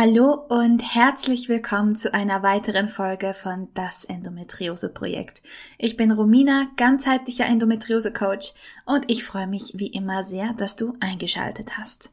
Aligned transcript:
Hallo 0.00 0.46
und 0.48 0.94
herzlich 0.94 1.48
willkommen 1.48 1.96
zu 1.96 2.14
einer 2.14 2.44
weiteren 2.44 2.86
Folge 2.86 3.34
von 3.34 3.66
Das 3.74 4.04
Endometriose 4.04 4.90
Projekt. 4.90 5.42
Ich 5.76 5.96
bin 5.96 6.12
Romina, 6.12 6.68
ganzheitlicher 6.76 7.46
Endometriose 7.46 8.12
Coach 8.12 8.52
und 8.86 9.10
ich 9.10 9.24
freue 9.24 9.48
mich 9.48 9.72
wie 9.74 9.88
immer 9.88 10.22
sehr, 10.22 10.54
dass 10.54 10.76
du 10.76 10.96
eingeschaltet 11.00 11.78
hast. 11.78 12.10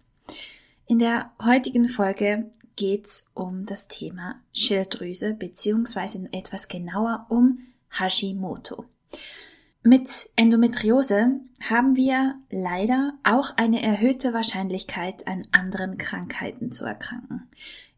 In 0.88 0.98
der 0.98 1.32
heutigen 1.44 1.88
Folge 1.88 2.50
geht's 2.76 3.28
um 3.36 3.68
das 3.68 3.88
Thema 3.88 4.42
Schilddrüse 4.52 5.36
beziehungsweise 5.36 6.28
etwas 6.32 6.68
genauer 6.68 7.28
um 7.30 7.60
Hashimoto. 7.92 8.86
Mit 9.88 10.32
Endometriose 10.36 11.42
haben 11.70 11.96
wir 11.96 12.40
leider 12.50 13.14
auch 13.24 13.56
eine 13.56 13.84
erhöhte 13.84 14.34
Wahrscheinlichkeit, 14.34 15.28
an 15.28 15.44
anderen 15.52 16.00
Krankheiten 16.00 16.72
zu 16.72 16.86
erkranken. 16.86 17.48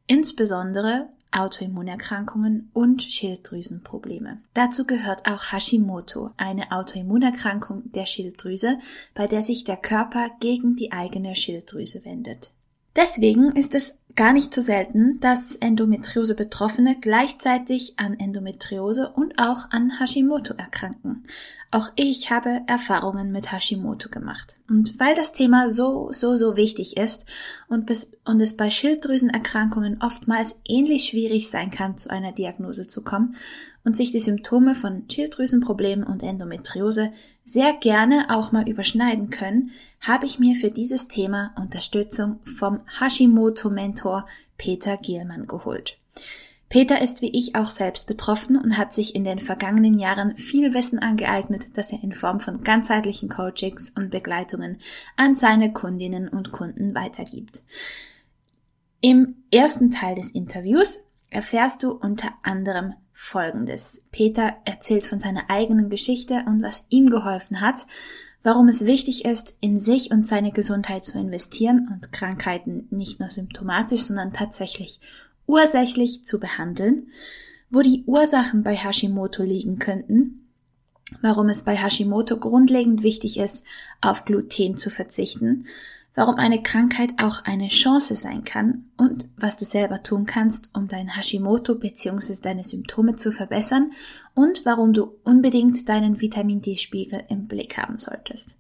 Insbesondere 0.06 1.08
Autoimmunerkrankungen 1.32 2.70
und 2.74 3.04
Schilddrüsenprobleme. 3.04 4.42
Dazu 4.54 4.86
gehört 4.86 5.32
auch 5.32 5.54
Hashimoto, 5.54 6.32
eine 6.36 6.74
Autoimmunerkrankung 6.74 7.90
der 7.94 8.06
Schilddrüse, 8.06 8.80
bei 9.14 9.28
der 9.28 9.42
sich 9.42 9.64
der 9.64 9.78
Körper 9.78 10.30
gegen 10.42 10.76
die 10.76 10.92
eigene 10.92 11.38
Schilddrüse 11.38 12.04
wendet. 12.04 12.52
Deswegen 12.98 13.56
ist 13.56 13.74
es 13.74 13.96
gar 14.16 14.34
nicht 14.34 14.54
so 14.54 14.62
selten, 14.62 15.20
dass 15.20 15.56
Endometriose-Betroffene 15.56 16.98
gleichzeitig 17.00 17.94
an 17.98 18.20
Endometriose 18.20 19.10
und 19.10 19.38
auch 19.38 19.70
an 19.70 20.00
Hashimoto 20.00 20.54
erkranken. 20.56 21.24
Auch 21.70 21.92
ich 21.96 22.32
habe 22.32 22.62
Erfahrungen 22.68 23.34
mit 23.34 23.52
Hashimoto 23.52 24.10
gemacht. 24.10 24.58
Und 24.70 25.00
weil 25.00 25.16
das 25.16 25.34
Thema 25.34 25.70
so, 25.70 26.10
so, 26.14 26.38
so 26.38 26.56
wichtig 26.56 26.96
ist 26.96 27.26
und, 27.68 27.86
bis, 27.86 28.14
und 28.24 28.40
es 28.40 28.56
bei 28.56 28.70
Schilddrüsenerkrankungen 28.70 30.02
oftmals 30.02 30.56
ähnlich 30.66 31.06
schwierig 31.06 31.50
sein 31.50 31.70
kann, 31.70 31.98
zu 31.98 32.10
einer 32.10 32.32
Diagnose 32.32 32.88
zu 32.88 33.04
kommen 33.04 33.36
und 33.84 33.98
sich 33.98 34.12
die 34.12 34.22
Symptome 34.22 34.76
von 34.76 35.04
Schilddrüsenproblemen 35.10 36.06
und 36.06 36.24
Endometriose 36.24 37.12
sehr 37.44 37.74
gerne 37.74 38.28
auch 38.30 38.52
mal 38.52 38.68
überschneiden 38.68 39.30
können, 39.30 39.72
habe 40.02 40.26
ich 40.26 40.40
mir 40.40 40.56
für 40.56 40.72
dieses 40.72 41.08
Thema 41.08 41.54
Unterstützung 41.58 42.40
vom 42.44 42.82
Hashimoto-Mentor 43.00 43.97
Peter 44.58 44.98
Gielmann 44.98 45.48
geholt. 45.48 45.98
Peter 46.70 47.02
ist 47.02 47.22
wie 47.22 47.32
ich 47.32 47.56
auch 47.56 47.70
selbst 47.70 48.08
betroffen 48.08 48.58
und 48.58 48.78
hat 48.78 48.94
sich 48.94 49.16
in 49.16 49.24
den 49.24 49.40
vergangenen 49.40 49.98
Jahren 49.98 50.36
viel 50.36 50.74
Wissen 50.74 51.00
angeeignet, 51.00 51.78
das 51.78 51.94
er 51.94 52.04
in 52.04 52.12
Form 52.12 52.40
von 52.40 52.62
ganzheitlichen 52.62 53.30
Coachings 53.30 53.92
und 53.92 54.10
Begleitungen 54.10 54.78
an 55.16 55.36
seine 55.36 55.72
Kundinnen 55.72 56.28
und 56.28 56.52
Kunden 56.52 56.94
weitergibt. 56.94 57.64
Im 59.00 59.44
ersten 59.54 59.92
Teil 59.92 60.16
des 60.16 60.32
Interviews 60.32 61.06
erfährst 61.30 61.84
du 61.84 61.92
unter 61.92 62.30
anderem 62.44 62.96
Folgendes. 63.14 64.04
Peter 64.12 64.58
erzählt 64.66 65.06
von 65.06 65.20
seiner 65.20 65.50
eigenen 65.50 65.90
Geschichte 65.90 66.44
und 66.48 66.62
was 66.62 66.86
ihm 66.90 67.10
geholfen 67.10 67.62
hat, 67.62 67.86
warum 68.48 68.70
es 68.70 68.86
wichtig 68.86 69.26
ist, 69.26 69.58
in 69.60 69.78
sich 69.78 70.10
und 70.12 70.26
seine 70.26 70.54
Gesundheit 70.54 71.04
zu 71.04 71.20
investieren 71.20 71.90
und 71.92 72.14
Krankheiten 72.14 72.88
nicht 72.92 73.20
nur 73.20 73.30
symptomatisch, 73.30 74.04
sondern 74.04 74.32
tatsächlich 74.32 75.02
ursächlich 75.48 76.24
zu 76.24 76.40
behandeln, 76.40 77.08
wo 77.70 77.82
die 77.82 78.06
Ursachen 78.06 78.64
bei 78.64 78.74
Hashimoto 78.74 79.44
liegen 79.44 79.80
könnten, 79.80 80.48
warum 81.22 81.50
es 81.50 81.64
bei 81.64 81.76
Hashimoto 81.76 82.38
grundlegend 82.38 83.04
wichtig 83.04 83.38
ist, 83.38 83.66
auf 84.00 84.24
Gluten 84.24 84.78
zu 84.78 84.90
verzichten, 84.90 85.66
warum 86.18 86.36
eine 86.36 86.64
Krankheit 86.64 87.12
auch 87.22 87.46
eine 87.46 87.68
Chance 87.68 88.16
sein 88.16 88.44
kann 88.44 88.86
und 88.98 89.30
was 89.38 89.56
du 89.56 89.66
selber 89.66 90.02
tun 90.02 90.26
kannst, 90.26 90.72
um 90.74 90.88
dein 90.88 91.16
Hashimoto 91.16 91.76
bzw. 91.76 92.38
deine 92.42 92.64
Symptome 92.64 93.16
zu 93.16 93.32
verbessern 93.32 93.92
und 94.34 94.66
warum 94.66 94.94
du 94.94 95.12
unbedingt 95.24 95.88
deinen 95.88 96.20
Vitamin 96.20 96.62
D-Spiegel 96.62 97.24
im 97.30 97.46
Blick 97.48 97.78
haben 97.78 98.00
solltest. 98.00 98.58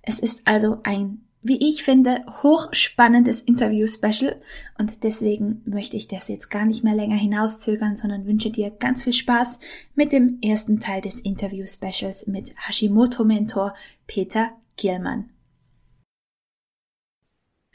Es 0.00 0.20
ist 0.20 0.42
also 0.44 0.78
ein 0.84 1.22
wie 1.48 1.68
ich 1.68 1.84
finde, 1.84 2.24
hochspannendes 2.42 3.40
Interview-Special 3.40 4.34
und 4.78 5.04
deswegen 5.04 5.62
möchte 5.64 5.96
ich 5.96 6.08
das 6.08 6.26
jetzt 6.26 6.50
gar 6.50 6.66
nicht 6.66 6.82
mehr 6.82 6.94
länger 6.94 7.14
hinauszögern, 7.14 7.94
sondern 7.94 8.26
wünsche 8.26 8.50
dir 8.50 8.70
ganz 8.70 9.04
viel 9.04 9.12
Spaß 9.12 9.60
mit 9.94 10.10
dem 10.10 10.38
ersten 10.42 10.80
Teil 10.80 11.02
des 11.02 11.20
Interview-Specials 11.20 12.26
mit 12.26 12.52
Hashimoto-Mentor 12.66 13.74
Peter 14.08 14.50
Gielmann. 14.76 15.30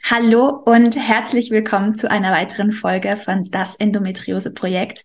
Hallo 0.04 0.48
und 0.48 0.96
herzlich 0.96 1.52
willkommen 1.52 1.94
zu 1.94 2.10
einer 2.10 2.32
weiteren 2.32 2.72
Folge 2.72 3.16
von 3.16 3.50
Das 3.50 3.76
Endometriose-Projekt. 3.76 5.04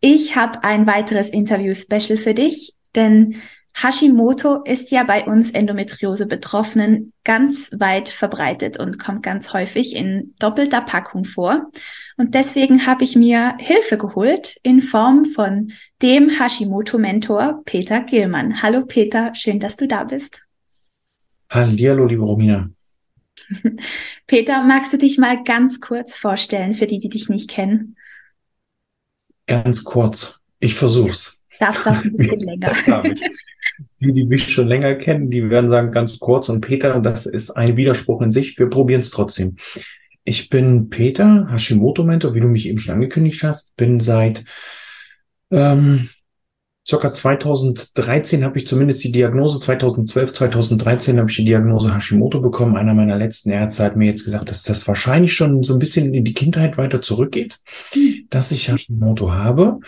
Ich 0.00 0.36
habe 0.36 0.62
ein 0.62 0.86
weiteres 0.86 1.30
Interview-Special 1.30 2.18
für 2.18 2.34
dich, 2.34 2.74
denn 2.94 3.36
Hashimoto 3.74 4.62
ist 4.64 4.90
ja 4.90 5.04
bei 5.04 5.24
uns 5.24 5.50
Endometriose-Betroffenen 5.50 7.14
ganz 7.24 7.70
weit 7.78 8.10
verbreitet 8.10 8.78
und 8.78 8.98
kommt 8.98 9.22
ganz 9.22 9.54
häufig 9.54 9.96
in 9.96 10.34
doppelter 10.38 10.82
Packung 10.82 11.24
vor. 11.24 11.70
Und 12.18 12.34
deswegen 12.34 12.86
habe 12.86 13.04
ich 13.04 13.16
mir 13.16 13.56
Hilfe 13.58 13.96
geholt 13.96 14.56
in 14.62 14.82
Form 14.82 15.24
von 15.24 15.72
dem 16.02 16.28
Hashimoto-Mentor 16.28 17.62
Peter 17.64 18.02
Gilmann. 18.02 18.62
Hallo 18.62 18.84
Peter, 18.84 19.34
schön, 19.34 19.60
dass 19.60 19.76
du 19.76 19.88
da 19.88 20.04
bist. 20.04 20.46
Hallo, 21.48 22.04
liebe 22.04 22.22
Romina. 22.22 22.68
Peter, 24.26 24.62
magst 24.64 24.92
du 24.92 24.98
dich 24.98 25.18
mal 25.18 25.42
ganz 25.44 25.80
kurz 25.80 26.16
vorstellen 26.16 26.74
für 26.74 26.86
die, 26.86 27.00
die 27.00 27.08
dich 27.08 27.28
nicht 27.28 27.50
kennen? 27.50 27.96
Ganz 29.46 29.84
kurz. 29.84 30.40
Ich 30.60 30.74
versuch's. 30.74 31.42
Darfst 31.58 31.86
auch 31.86 32.02
ein 32.02 32.12
bisschen 32.16 32.40
länger. 32.40 33.02
Die, 34.00 34.12
die 34.12 34.24
mich 34.24 34.50
schon 34.50 34.68
länger 34.68 34.94
kennen, 34.94 35.30
die 35.30 35.50
werden 35.50 35.70
sagen 35.70 35.92
ganz 35.92 36.18
kurz. 36.18 36.48
Und 36.48 36.60
Peter, 36.60 37.00
das 37.00 37.26
ist 37.26 37.50
ein 37.50 37.76
Widerspruch 37.76 38.22
in 38.22 38.30
sich. 38.30 38.58
Wir 38.58 38.68
probieren 38.68 39.00
es 39.00 39.10
trotzdem. 39.10 39.56
Ich 40.24 40.50
bin 40.50 40.90
Peter, 40.90 41.48
Hashimoto-Mentor, 41.50 42.34
wie 42.34 42.40
du 42.40 42.48
mich 42.48 42.66
eben 42.66 42.78
schon 42.78 42.94
angekündigt 42.94 43.42
hast. 43.42 43.74
Bin 43.76 44.00
seit 44.00 44.44
ähm, 45.50 46.10
circa 46.90 47.12
2013 47.14 48.44
habe 48.44 48.58
ich 48.58 48.66
zumindest 48.66 49.04
die 49.04 49.12
Diagnose, 49.12 49.60
2012, 49.60 50.32
2013 50.32 51.18
habe 51.18 51.30
ich 51.30 51.36
die 51.36 51.44
Diagnose 51.44 51.94
Hashimoto 51.94 52.40
bekommen. 52.40 52.76
Einer 52.76 52.94
meiner 52.94 53.16
letzten 53.16 53.50
Ärzte 53.50 53.84
hat 53.84 53.96
mir 53.96 54.06
jetzt 54.06 54.24
gesagt, 54.24 54.50
dass 54.50 54.64
das 54.64 54.88
wahrscheinlich 54.88 55.32
schon 55.34 55.62
so 55.62 55.72
ein 55.72 55.78
bisschen 55.78 56.12
in 56.12 56.24
die 56.24 56.34
Kindheit 56.34 56.76
weiter 56.78 57.00
zurückgeht, 57.00 57.60
dass 58.28 58.50
ich 58.50 58.68
Hashimoto 58.68 59.32
habe. 59.32 59.78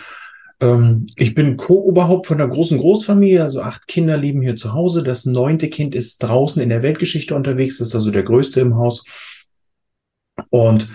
Ähm, 0.61 1.07
ich 1.17 1.35
bin 1.35 1.57
Co-Oberhaupt 1.57 2.27
von 2.27 2.37
der 2.37 2.47
großen 2.47 2.77
Großfamilie, 2.77 3.43
also 3.43 3.61
acht 3.61 3.85
Kinder 3.87 4.15
leben 4.15 4.41
hier 4.41 4.55
zu 4.55 4.73
Hause. 4.73 5.03
Das 5.03 5.25
neunte 5.25 5.69
Kind 5.69 5.93
ist 5.93 6.23
draußen 6.23 6.61
in 6.61 6.69
der 6.69 6.83
Weltgeschichte 6.83 7.35
unterwegs, 7.35 7.81
ist 7.81 7.95
also 7.95 8.11
der 8.11 8.23
größte 8.23 8.61
im 8.61 8.77
Haus. 8.77 9.03
Und 10.49 10.87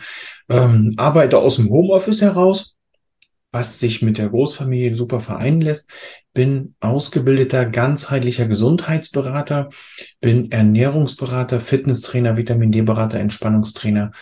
ähm, 0.49 0.95
arbeite 0.97 1.37
aus 1.37 1.57
dem 1.57 1.69
Homeoffice 1.69 2.23
heraus, 2.23 2.78
was 3.51 3.81
sich 3.81 4.03
mit 4.03 4.19
der 4.19 4.29
Großfamilie 4.29 4.95
super 4.95 5.21
vereinen 5.21 5.61
lässt. 5.61 5.91
Bin 6.35 6.75
ausgebildeter 6.81 7.65
ganzheitlicher 7.67 8.47
Gesundheitsberater, 8.47 9.71
bin 10.21 10.51
Ernährungsberater, 10.53 11.61
Fitnesstrainer, 11.61 12.37
Vitamin 12.37 12.73
D-Berater, 12.73 13.19
Entspannungstrainer. 13.19 14.13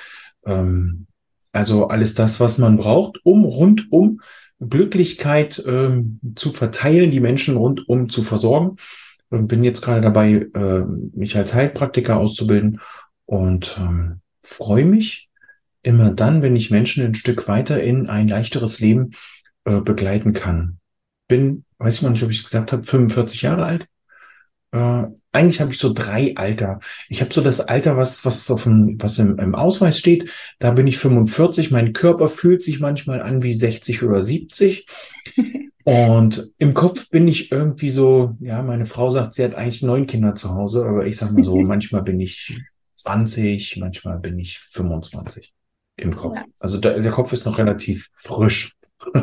Ähm, 0.47 1.07
also 1.53 1.89
alles 1.89 2.15
das, 2.15 2.39
was 2.39 2.59
man 2.59 2.77
braucht, 2.77 3.19
um 3.25 3.45
rundum 3.45 4.21
Glücklichkeit 4.61 5.63
ähm, 5.67 6.21
zu 6.35 6.53
verteilen, 6.53 7.11
die 7.11 7.21
Menschen 7.21 7.57
rundum 7.57 8.09
zu 8.09 8.23
versorgen. 8.23 8.77
Ähm, 9.31 9.47
bin 9.47 9.65
jetzt 9.65 9.83
gerade 9.83 10.01
dabei, 10.01 10.47
äh, 10.55 10.85
mich 11.15 11.37
als 11.37 11.53
Heilpraktiker 11.53 12.17
auszubilden 12.17 12.81
und 13.27 13.77
ähm, 13.81 14.21
freue 14.43 14.85
mich 14.85 15.26
immer 15.87 16.11
dann, 16.11 16.43
wenn 16.43 16.57
ich 16.57 16.73
Menschen 16.73 17.05
ein 17.07 17.15
Stück 17.15 17.47
weiter 17.47 17.81
in 17.81 18.09
ein 18.09 18.27
leichteres 18.27 18.81
Leben 18.81 19.13
äh, 19.65 19.81
begleiten 19.81 20.33
kann. 20.33 20.81
Bin, 21.29 21.65
weiß 21.79 21.97
ich 21.97 22.03
noch 22.03 22.11
nicht, 22.11 22.25
ob 22.25 22.31
ich 22.31 22.39
es 22.39 22.45
gesagt 22.45 22.73
habe, 22.73 22.83
45 22.83 23.43
Jahre 23.43 23.65
alt. 23.65 23.87
Äh, 24.73 25.05
eigentlich 25.31 25.61
habe 25.61 25.71
ich 25.71 25.79
so 25.79 25.93
drei 25.93 26.35
Alter. 26.35 26.81
Ich 27.09 27.21
habe 27.21 27.33
so 27.33 27.41
das 27.41 27.61
Alter, 27.61 27.97
was, 27.97 28.25
was, 28.25 28.51
auf 28.51 28.65
dem, 28.65 29.01
was 29.01 29.21
im, 29.21 29.39
im 29.39 29.55
Ausweis 29.55 29.97
steht. 29.97 30.29
Da 30.59 30.73
bin 30.73 30.89
ich 30.89 30.99
45. 30.99 31.71
Mein 31.71 31.93
Körper 31.93 32.29
fühlt 32.29 32.63
sich 32.63 32.81
manchmal 32.81 33.23
an 33.23 33.45
wie 33.45 33.53
60 33.53 34.03
oder 34.03 34.25
70. 34.25 34.87
Und 35.85 36.51
im 36.59 36.75
Kopf 36.75 37.11
bin 37.11 37.29
ich 37.29 37.53
irgendwie 37.53 37.91
so, 37.91 38.37
ja, 38.41 38.61
meine 38.63 38.87
Frau 38.87 39.11
sagt, 39.11 39.35
sie 39.35 39.45
hat 39.45 39.55
eigentlich 39.55 39.83
neun 39.83 40.09
Kinder 40.09 40.35
zu 40.35 40.51
Hause, 40.51 40.85
aber 40.85 41.07
ich 41.07 41.17
sag 41.17 41.31
mal 41.31 41.45
so, 41.45 41.55
manchmal 41.61 42.03
bin 42.03 42.19
ich 42.19 42.61
20, 42.97 43.77
manchmal 43.77 44.19
bin 44.19 44.37
ich 44.41 44.59
25 44.71 45.55
im 45.97 46.15
Kopf. 46.15 46.37
Ja. 46.37 46.45
Also 46.59 46.79
der, 46.79 47.01
der 47.01 47.13
Kopf 47.13 47.33
ist 47.33 47.47
noch 47.47 47.59
relativ 47.59 48.11
frisch. 48.15 48.75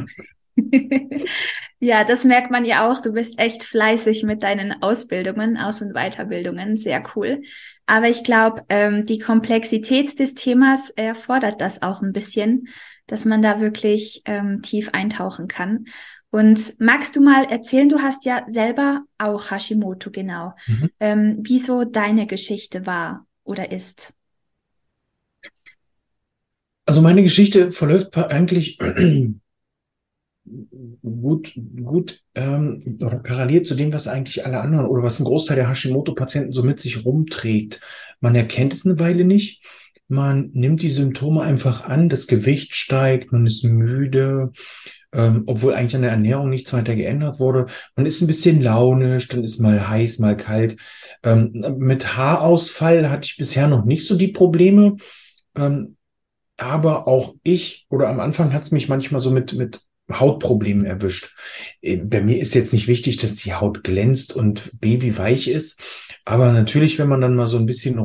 ja, 1.79 2.03
das 2.03 2.23
merkt 2.23 2.51
man 2.51 2.65
ja 2.65 2.89
auch. 2.89 3.01
Du 3.01 3.13
bist 3.13 3.39
echt 3.39 3.63
fleißig 3.63 4.23
mit 4.23 4.43
deinen 4.43 4.81
Ausbildungen, 4.81 5.57
Aus- 5.57 5.81
und 5.81 5.93
Weiterbildungen. 5.93 6.77
Sehr 6.77 7.03
cool. 7.15 7.41
Aber 7.85 8.09
ich 8.09 8.23
glaube, 8.23 8.63
ähm, 8.69 9.05
die 9.05 9.19
Komplexität 9.19 10.19
des 10.19 10.35
Themas 10.35 10.89
erfordert 10.91 11.61
das 11.61 11.81
auch 11.81 12.01
ein 12.01 12.13
bisschen, 12.13 12.67
dass 13.07 13.25
man 13.25 13.41
da 13.41 13.59
wirklich 13.59 14.21
ähm, 14.25 14.61
tief 14.61 14.89
eintauchen 14.93 15.47
kann. 15.47 15.85
Und 16.31 16.79
magst 16.79 17.15
du 17.15 17.21
mal 17.21 17.43
erzählen, 17.43 17.89
du 17.89 18.01
hast 18.01 18.25
ja 18.25 18.43
selber 18.47 19.03
auch 19.19 19.51
Hashimoto, 19.51 20.09
genau. 20.09 20.53
Mhm. 20.65 20.89
Ähm, 20.99 21.37
wieso 21.41 21.83
deine 21.83 22.25
Geschichte 22.25 22.87
war 22.87 23.27
oder 23.43 23.71
ist? 23.71 24.13
Also 26.85 27.01
meine 27.01 27.23
Geschichte 27.23 27.71
verläuft 27.71 28.17
eigentlich 28.17 28.77
gut, 31.01 31.53
gut 31.81 32.21
ähm, 32.35 32.97
oder 33.01 33.19
parallel 33.19 33.61
zu 33.63 33.75
dem, 33.75 33.93
was 33.93 34.07
eigentlich 34.07 34.45
alle 34.45 34.59
anderen 34.59 34.87
oder 34.87 35.03
was 35.03 35.19
ein 35.19 35.25
Großteil 35.25 35.55
der 35.55 35.69
Hashimoto-Patienten 35.69 36.51
so 36.51 36.63
mit 36.63 36.79
sich 36.79 37.05
rumträgt. 37.05 37.79
Man 38.19 38.35
erkennt 38.35 38.73
es 38.73 38.85
eine 38.85 38.99
Weile 38.99 39.23
nicht. 39.23 39.63
Man 40.09 40.49
nimmt 40.53 40.81
die 40.81 40.89
Symptome 40.89 41.41
einfach 41.41 41.85
an, 41.85 42.09
das 42.09 42.27
Gewicht 42.27 42.75
steigt, 42.75 43.31
man 43.31 43.45
ist 43.45 43.63
müde, 43.63 44.51
ähm, 45.13 45.43
obwohl 45.45 45.73
eigentlich 45.73 45.95
an 45.95 46.01
der 46.01 46.11
Ernährung 46.11 46.49
nichts 46.49 46.73
weiter 46.73 46.95
geändert 46.95 47.39
wurde. 47.39 47.67
Man 47.95 48.05
ist 48.05 48.21
ein 48.21 48.27
bisschen 48.27 48.61
launisch, 48.61 49.29
dann 49.29 49.43
ist 49.43 49.59
mal 49.59 49.87
heiß, 49.87 50.19
mal 50.19 50.35
kalt. 50.35 50.75
Ähm, 51.23 51.77
mit 51.77 52.17
Haarausfall 52.17 53.09
hatte 53.09 53.25
ich 53.25 53.37
bisher 53.37 53.67
noch 53.67 53.85
nicht 53.85 54.05
so 54.05 54.17
die 54.17 54.27
Probleme. 54.27 54.97
Ähm, 55.55 55.95
aber 56.63 57.07
auch 57.07 57.35
ich, 57.43 57.85
oder 57.89 58.07
am 58.07 58.19
Anfang 58.19 58.53
hat 58.53 58.63
es 58.63 58.71
mich 58.71 58.87
manchmal 58.87 59.21
so 59.21 59.31
mit, 59.31 59.53
mit 59.53 59.81
Hautproblemen 60.11 60.85
erwischt. 60.85 61.35
Äh, 61.81 61.97
bei 61.97 62.21
mir 62.21 62.39
ist 62.39 62.53
jetzt 62.53 62.73
nicht 62.73 62.87
wichtig, 62.87 63.17
dass 63.17 63.35
die 63.35 63.53
Haut 63.53 63.83
glänzt 63.83 64.33
und 64.35 64.71
babyweich 64.79 65.47
ist. 65.47 65.81
Aber 66.25 66.51
natürlich, 66.51 66.99
wenn 66.99 67.09
man 67.09 67.21
dann 67.21 67.35
mal 67.35 67.47
so 67.47 67.57
ein 67.57 67.65
bisschen 67.65 67.95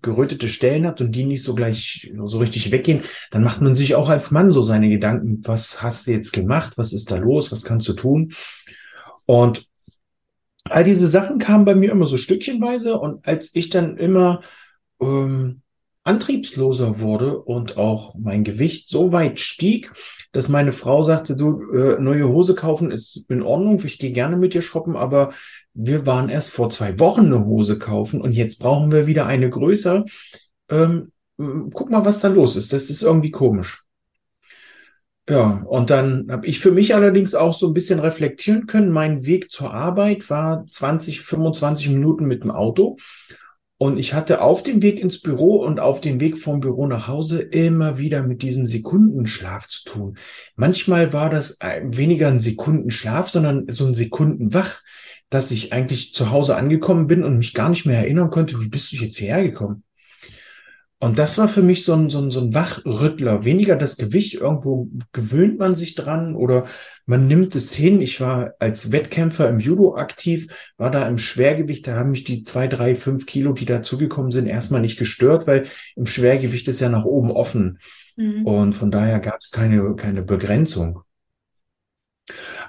gerötete 0.00 0.48
Stellen 0.48 0.86
hat 0.86 1.00
und 1.00 1.12
die 1.12 1.24
nicht 1.24 1.42
so 1.42 1.54
gleich 1.54 2.12
so 2.22 2.38
richtig 2.38 2.70
weggehen, 2.70 3.02
dann 3.30 3.42
macht 3.42 3.60
man 3.60 3.74
sich 3.74 3.94
auch 3.96 4.08
als 4.08 4.30
Mann 4.30 4.52
so 4.52 4.62
seine 4.62 4.88
Gedanken. 4.88 5.40
Was 5.44 5.82
hast 5.82 6.06
du 6.06 6.12
jetzt 6.12 6.32
gemacht? 6.32 6.74
Was 6.76 6.92
ist 6.92 7.10
da 7.10 7.16
los? 7.16 7.50
Was 7.50 7.64
kannst 7.64 7.88
du 7.88 7.94
tun? 7.94 8.32
Und 9.26 9.66
all 10.64 10.84
diese 10.84 11.08
Sachen 11.08 11.38
kamen 11.38 11.64
bei 11.64 11.74
mir 11.74 11.90
immer 11.90 12.06
so 12.06 12.16
stückchenweise. 12.16 12.98
Und 12.98 13.26
als 13.26 13.50
ich 13.54 13.70
dann 13.70 13.96
immer 13.96 14.40
ähm, 15.00 15.61
antriebsloser 16.04 16.98
wurde 16.98 17.38
und 17.38 17.76
auch 17.76 18.14
mein 18.18 18.42
Gewicht 18.42 18.88
so 18.88 19.12
weit 19.12 19.38
stieg, 19.38 19.92
dass 20.32 20.48
meine 20.48 20.72
Frau 20.72 21.02
sagte, 21.02 21.36
du, 21.36 21.70
äh, 21.72 22.00
neue 22.00 22.28
Hose 22.28 22.54
kaufen 22.54 22.90
ist 22.90 23.24
in 23.28 23.42
Ordnung, 23.42 23.80
ich 23.84 23.98
gehe 23.98 24.12
gerne 24.12 24.36
mit 24.36 24.54
dir 24.54 24.62
shoppen, 24.62 24.96
aber 24.96 25.32
wir 25.74 26.04
waren 26.06 26.28
erst 26.28 26.50
vor 26.50 26.70
zwei 26.70 26.98
Wochen 26.98 27.26
eine 27.26 27.44
Hose 27.46 27.78
kaufen 27.78 28.20
und 28.20 28.32
jetzt 28.32 28.58
brauchen 28.58 28.90
wir 28.90 29.06
wieder 29.06 29.26
eine 29.26 29.48
größer. 29.48 30.04
Ähm, 30.68 31.12
guck 31.36 31.90
mal, 31.90 32.04
was 32.04 32.20
da 32.20 32.28
los 32.28 32.56
ist. 32.56 32.72
Das 32.72 32.90
ist 32.90 33.02
irgendwie 33.02 33.30
komisch. 33.30 33.84
Ja, 35.28 35.62
und 35.66 35.90
dann 35.90 36.26
habe 36.30 36.46
ich 36.46 36.58
für 36.58 36.72
mich 36.72 36.96
allerdings 36.96 37.36
auch 37.36 37.54
so 37.54 37.68
ein 37.68 37.74
bisschen 37.74 38.00
reflektieren 38.00 38.66
können. 38.66 38.90
Mein 38.90 39.24
Weg 39.24 39.50
zur 39.52 39.72
Arbeit 39.72 40.28
war 40.30 40.66
20, 40.68 41.20
25 41.20 41.90
Minuten 41.90 42.26
mit 42.26 42.42
dem 42.42 42.50
Auto. 42.50 42.96
Und 43.82 43.98
ich 43.98 44.14
hatte 44.14 44.42
auf 44.42 44.62
dem 44.62 44.80
Weg 44.80 45.00
ins 45.00 45.20
Büro 45.20 45.56
und 45.56 45.80
auf 45.80 46.00
dem 46.00 46.20
Weg 46.20 46.38
vom 46.38 46.60
Büro 46.60 46.86
nach 46.86 47.08
Hause 47.08 47.42
immer 47.42 47.98
wieder 47.98 48.22
mit 48.22 48.42
diesem 48.42 48.64
Sekundenschlaf 48.64 49.66
zu 49.66 49.82
tun. 49.82 50.18
Manchmal 50.54 51.12
war 51.12 51.30
das 51.30 51.58
weniger 51.82 52.28
ein 52.28 52.38
Sekundenschlaf, 52.38 53.28
sondern 53.28 53.66
so 53.70 53.84
ein 53.86 53.96
Sekundenwach, 53.96 54.82
dass 55.30 55.50
ich 55.50 55.72
eigentlich 55.72 56.14
zu 56.14 56.30
Hause 56.30 56.54
angekommen 56.54 57.08
bin 57.08 57.24
und 57.24 57.38
mich 57.38 57.54
gar 57.54 57.70
nicht 57.70 57.84
mehr 57.84 57.98
erinnern 57.98 58.30
konnte, 58.30 58.62
wie 58.62 58.68
bist 58.68 58.92
du 58.92 58.98
jetzt 58.98 59.16
hierher 59.16 59.42
gekommen? 59.42 59.82
Und 61.02 61.18
das 61.18 61.36
war 61.36 61.48
für 61.48 61.62
mich 61.62 61.84
so 61.84 61.94
ein, 61.94 62.10
so 62.10 62.20
ein, 62.20 62.30
so 62.30 62.38
ein 62.38 62.54
Wachrüttler. 62.54 63.44
Weniger 63.44 63.74
das 63.74 63.96
Gewicht, 63.96 64.34
irgendwo 64.34 64.88
gewöhnt 65.10 65.58
man 65.58 65.74
sich 65.74 65.96
dran 65.96 66.36
oder 66.36 66.64
man 67.06 67.26
nimmt 67.26 67.56
es 67.56 67.72
hin. 67.72 68.00
Ich 68.00 68.20
war 68.20 68.54
als 68.60 68.92
Wettkämpfer 68.92 69.48
im 69.48 69.58
Judo 69.58 69.96
aktiv, 69.96 70.46
war 70.76 70.92
da 70.92 71.08
im 71.08 71.18
Schwergewicht, 71.18 71.88
da 71.88 71.96
haben 71.96 72.12
mich 72.12 72.22
die 72.22 72.44
zwei, 72.44 72.68
drei, 72.68 72.94
fünf 72.94 73.26
Kilo, 73.26 73.52
die 73.52 73.64
dazugekommen 73.64 74.30
sind, 74.30 74.46
erstmal 74.46 74.80
nicht 74.80 74.96
gestört, 74.96 75.48
weil 75.48 75.66
im 75.96 76.06
Schwergewicht 76.06 76.68
ist 76.68 76.78
ja 76.78 76.88
nach 76.88 77.04
oben 77.04 77.32
offen. 77.32 77.80
Mhm. 78.14 78.46
Und 78.46 78.74
von 78.74 78.92
daher 78.92 79.18
gab 79.18 79.40
es 79.40 79.50
keine, 79.50 79.96
keine 79.96 80.22
Begrenzung. 80.22 81.02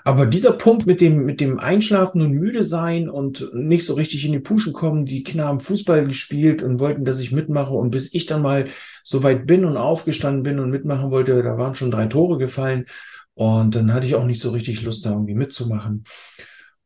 Aber 0.05 0.25
dieser 0.25 0.51
Punkt 0.51 0.85
mit 0.85 0.99
dem, 0.99 1.25
mit 1.25 1.39
dem 1.39 1.59
Einschlafen 1.59 2.21
und 2.21 2.31
müde 2.31 2.63
sein 2.63 3.09
und 3.09 3.49
nicht 3.53 3.85
so 3.85 3.93
richtig 3.93 4.25
in 4.25 4.33
die 4.33 4.39
Puschen 4.39 4.73
kommen, 4.73 5.05
die 5.05 5.23
Kinder 5.23 5.45
haben 5.45 5.61
Fußball 5.61 6.05
gespielt 6.05 6.61
und 6.61 6.79
wollten, 6.79 7.05
dass 7.05 7.19
ich 7.19 7.31
mitmache. 7.31 7.73
Und 7.73 7.91
bis 7.91 8.13
ich 8.13 8.25
dann 8.25 8.41
mal 8.41 8.67
so 9.03 9.23
weit 9.23 9.47
bin 9.47 9.63
und 9.63 9.77
aufgestanden 9.77 10.43
bin 10.43 10.59
und 10.59 10.71
mitmachen 10.71 11.09
wollte, 11.09 11.41
da 11.41 11.57
waren 11.57 11.75
schon 11.75 11.91
drei 11.91 12.07
Tore 12.07 12.37
gefallen. 12.37 12.85
Und 13.33 13.75
dann 13.75 13.93
hatte 13.93 14.05
ich 14.05 14.15
auch 14.15 14.25
nicht 14.25 14.41
so 14.41 14.51
richtig 14.51 14.81
Lust, 14.81 15.05
da 15.05 15.11
irgendwie 15.11 15.35
mitzumachen. 15.35 16.03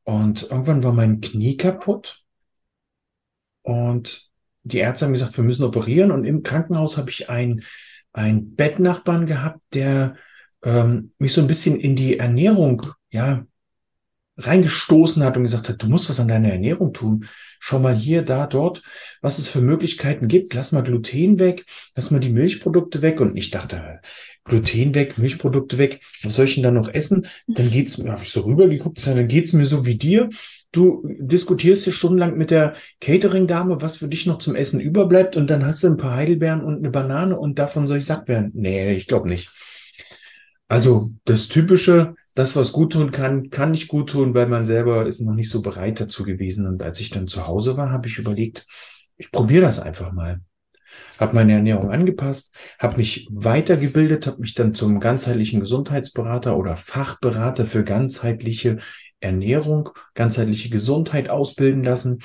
Und 0.04 0.44
irgendwann 0.52 0.84
war 0.84 0.94
mein 0.94 1.20
Knie 1.20 1.58
kaputt. 1.58 2.24
Und 3.64 4.30
die 4.64 4.78
Ärzte 4.78 5.06
haben 5.06 5.14
gesagt, 5.14 5.36
wir 5.36 5.44
müssen 5.44 5.64
operieren. 5.64 6.12
Und 6.12 6.24
im 6.24 6.44
Krankenhaus 6.44 6.98
habe 6.98 7.10
ich 7.10 7.30
einen, 7.30 7.64
einen 8.14 8.56
Bettnachbarn 8.56 9.26
gehabt, 9.26 9.60
der 9.74 10.16
ähm, 10.64 11.12
mich 11.18 11.34
so 11.34 11.42
ein 11.42 11.48
bisschen 11.48 11.80
in 11.80 11.96
die 11.96 12.18
Ernährung 12.18 12.84
ja, 13.10 13.46
reingestoßen 14.38 15.24
hat 15.24 15.36
und 15.36 15.44
gesagt 15.44 15.68
hat, 15.68 15.82
du 15.82 15.88
musst 15.88 16.10
was 16.10 16.20
an 16.20 16.28
deiner 16.28 16.52
Ernährung 16.52 16.94
tun. 16.94 17.26
Schau 17.60 17.80
mal 17.80 17.96
hier, 17.96 18.22
da, 18.22 18.46
dort, 18.46 18.84
was 19.22 19.40
es 19.40 19.48
für 19.48 19.62
Möglichkeiten 19.62 20.28
gibt. 20.28 20.54
Lass 20.54 20.72
mal 20.72 20.84
Gluten 20.84 21.40
weg, 21.40 21.66
lass 21.96 22.12
mal 22.12 22.20
die 22.20 22.30
Milchprodukte 22.30 23.02
weg. 23.02 23.20
Und 23.20 23.36
ich 23.36 23.50
dachte, 23.50 24.00
Gluten 24.44 24.94
weg, 24.94 25.18
Milchprodukte 25.18 25.78
weg, 25.78 26.02
was 26.22 26.36
soll 26.36 26.46
ich 26.46 26.54
denn 26.54 26.64
da 26.64 26.72
noch 26.72 26.94
essen? 26.94 27.26
Dann 27.48 27.72
geht's 27.72 27.98
mir, 27.98 28.12
habe 28.12 28.24
ich 28.24 28.32
so 28.32 28.42
rübergeguckt, 28.42 29.06
dann 29.06 29.28
geht's 29.28 29.54
mir 29.54 29.66
so 29.66 29.86
wie 29.86 29.98
dir. 29.98 30.30
Du 30.72 31.04
diskutierst 31.20 31.86
hier 31.86 31.94
stundenlang 31.94 32.38
mit 32.38 32.52
der 32.52 32.76
Catering-Dame, 33.02 33.82
was 33.82 33.98
für 33.98 34.08
dich 34.08 34.26
noch 34.26 34.38
zum 34.38 34.56
Essen 34.56 34.80
überbleibt, 34.80 35.36
und 35.36 35.50
dann 35.50 35.66
hast 35.66 35.82
du 35.82 35.88
ein 35.88 35.98
paar 35.98 36.16
Heidelbeeren 36.16 36.62
und 36.62 36.78
eine 36.78 36.92
Banane 36.92 37.40
und 37.40 37.58
davon 37.58 37.88
soll 37.88 37.98
ich 37.98 38.06
satt 38.06 38.28
werden. 38.28 38.52
Nee, 38.54 38.94
ich 38.94 39.08
glaube 39.08 39.28
nicht. 39.28 39.50
Also 40.68 41.12
das 41.26 41.48
typische, 41.48 42.16
das, 42.34 42.56
was 42.56 42.72
gut 42.72 42.94
tun 42.94 43.12
kann, 43.12 43.50
kann 43.50 43.72
nicht 43.72 43.88
gut 43.88 44.10
tun, 44.12 44.34
weil 44.34 44.48
man 44.48 44.66
selber 44.66 45.06
ist 45.06 45.22
noch 45.22 45.34
nicht 45.34 45.50
so 45.50 45.62
bereit 45.62 46.00
dazu 46.00 46.24
gewesen. 46.24 46.68
Und 46.68 46.84
als 46.84 47.00
ich 47.00 47.10
dann 47.10 47.28
zu 47.28 47.48
Hause 47.48 47.78
war, 47.78 47.92
habe 47.92 48.08
ich 48.08 48.18
überlegt, 48.18 48.66
ich 49.18 49.32
probiere 49.32 49.62
das 49.62 49.80
einfach 49.80 50.12
mal. 50.12 50.42
Habe 51.20 51.36
meine 51.36 51.54
Ernährung 51.54 51.92
angepasst, 51.92 52.54
habe 52.80 52.98
mich 52.98 53.28
weitergebildet, 53.32 54.28
habe 54.28 54.40
mich 54.40 54.54
dann 54.54 54.74
zum 54.74 55.00
ganzheitlichen 55.00 55.60
Gesundheitsberater 55.60 56.56
oder 56.58 56.78
Fachberater 56.78 57.66
für 57.66 57.84
ganzheitliche 57.84 58.78
Ernährung, 59.20 59.90
ganzheitliche 60.14 60.70
Gesundheit 60.70 61.30
ausbilden 61.30 61.84
lassen. 61.84 62.20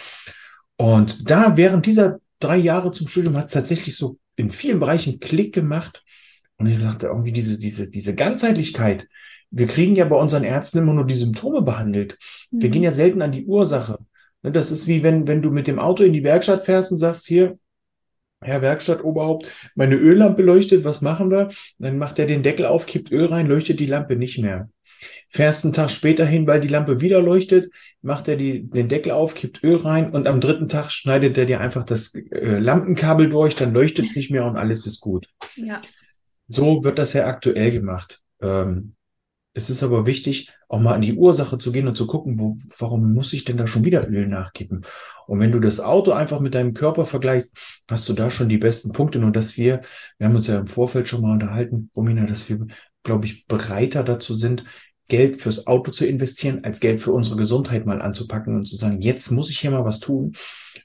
Und 0.77 1.31
da 1.31 1.57
während 1.57 1.87
dieser 1.87 2.19
drei 2.39 2.57
Jahre 2.57 2.91
zum 2.91 3.09
Studium 3.09 3.37
hat 3.37 3.47
es 3.47 3.53
tatsächlich 3.53 3.97
so 3.97 4.19
in 4.37 4.51
vielen 4.51 4.81
Bereichen 4.81 5.21
Klick 5.21 5.55
gemacht. 5.55 6.03
Und 6.63 6.69
ich 6.69 6.81
dachte 6.81 7.09
irgendwie 7.09 7.33
diese, 7.33 7.59
diese, 7.59 7.91
diese 7.91 8.15
Ganzheitlichkeit, 8.15 9.09
wir 9.51 9.67
kriegen 9.67 9.97
ja 9.97 10.05
bei 10.05 10.15
unseren 10.15 10.45
Ärzten 10.45 10.79
immer 10.79 10.93
nur 10.93 11.05
die 11.05 11.17
Symptome 11.17 11.61
behandelt. 11.61 12.17
Wir 12.53 12.69
mhm. 12.69 12.73
gehen 12.73 12.83
ja 12.85 12.93
selten 12.93 13.21
an 13.21 13.33
die 13.33 13.47
Ursache. 13.47 13.99
Ne, 14.43 14.53
das 14.53 14.71
ist 14.71 14.87
wie 14.87 15.03
wenn, 15.03 15.27
wenn 15.27 15.43
du 15.43 15.51
mit 15.51 15.67
dem 15.67 15.81
Auto 15.81 16.05
in 16.05 16.13
die 16.13 16.23
Werkstatt 16.23 16.65
fährst 16.65 16.93
und 16.93 16.99
sagst, 16.99 17.27
hier, 17.27 17.59
Herr 18.41 18.63
Werkstattoberhaupt, 18.63 19.53
meine 19.75 19.97
Öllampe 19.97 20.43
leuchtet, 20.43 20.85
was 20.85 21.01
machen 21.01 21.33
wir? 21.33 21.49
Dann 21.81 21.99
macht 21.99 22.21
er 22.21 22.27
den 22.27 22.45
Deckel 22.45 22.67
auf, 22.67 22.87
kippt 22.87 23.11
Öl 23.11 23.27
rein, 23.27 23.49
leuchtet 23.49 23.81
die 23.81 23.87
Lampe 23.87 24.15
nicht 24.15 24.39
mehr. 24.39 24.71
Fährst 25.29 25.65
einen 25.65 25.75
Tag 25.75 25.91
später 25.91 26.25
hin, 26.25 26.47
weil 26.47 26.61
die 26.61 26.69
Lampe 26.69 27.01
wieder 27.01 27.21
leuchtet, 27.21 27.73
macht 28.03 28.29
er 28.29 28.37
die, 28.37 28.69
den 28.71 28.89
Deckel 28.89 29.11
auf, 29.11 29.35
kippt 29.35 29.65
Öl 29.65 29.79
rein 29.79 30.13
und 30.13 30.29
am 30.29 30.41
dritten 30.41 30.69
Tag 30.69 30.93
schneidet 30.93 31.37
er 31.37 31.47
dir 31.47 31.59
einfach 31.59 31.83
das 31.83 32.15
äh, 32.15 32.59
Lampenkabel 32.59 33.29
durch, 33.29 33.57
dann 33.57 33.75
leuchtet 33.75 34.05
es 34.05 34.15
nicht 34.15 34.31
mehr 34.31 34.45
und 34.45 34.57
alles 34.57 34.87
ist 34.87 35.01
gut. 35.01 35.27
Ja. 35.57 35.83
So 36.53 36.85
wird 36.85 36.99
das 36.99 37.15
ja 37.15 37.27
aktuell 37.27 37.71
gemacht. 37.71 38.21
Ähm, 38.41 38.95
es 39.55 39.71
ist 39.71 39.83
aber 39.83 40.07
wichtig, 40.07 40.51
auch 40.69 40.81
mal 40.81 40.95
an 40.95 41.03
die 41.03 41.15
Ursache 41.15 41.59
zu 41.59 41.73
gehen 41.73 41.87
und 41.89 41.97
zu 41.97 42.07
gucken, 42.07 42.39
wo, 42.39 42.57
warum 42.79 43.13
muss 43.13 43.33
ich 43.33 43.45
denn 43.45 43.59
da 43.59 43.67
schon 43.67 43.85
wieder 43.85 44.09
Öl 44.09 44.27
nachkippen? 44.27 44.87
Und 45.27 45.41
wenn 45.41 45.53
du 45.53 45.61
das 45.61 45.81
Auto 45.81 46.13
einfach 46.13 46.41
mit 46.41 46.55
deinem 46.55 46.75
Körper 46.75 47.05
vergleichst, 47.07 47.53
hast 47.89 48.09
du 48.09 48.13
da 48.15 48.31
schon 48.31 48.49
die 48.49 48.59
besten 48.59 48.93
Punkte. 48.93 49.19
Nur 49.19 49.31
dass 49.31 49.57
wir, 49.57 49.83
wir 50.19 50.27
haben 50.27 50.37
uns 50.37 50.47
ja 50.47 50.59
im 50.59 50.67
Vorfeld 50.67 51.09
schon 51.09 51.23
mal 51.23 51.33
unterhalten, 51.33 51.91
Romina, 51.95 52.27
dass 52.27 52.49
wir, 52.49 52.67
glaube 53.03 53.27
ich, 53.27 53.47
bereiter 53.47 54.05
dazu 54.05 54.35
sind, 54.35 54.65
Geld 55.13 55.43
fürs 55.43 55.67
Auto 55.67 55.91
zu 55.91 56.07
investieren, 56.07 56.65
als 56.65 56.81
Geld 56.81 57.03
für 57.03 57.13
unsere 57.13 57.37
Gesundheit 57.37 57.85
mal 57.85 58.01
anzupacken 58.01 58.57
und 58.57 58.65
zu 58.65 58.77
sagen, 58.77 59.03
jetzt 59.03 59.31
muss 59.31 59.51
ich 59.51 59.59
hier 59.59 59.71
mal 59.71 59.85
was 59.85 60.01
tun. 60.01 60.33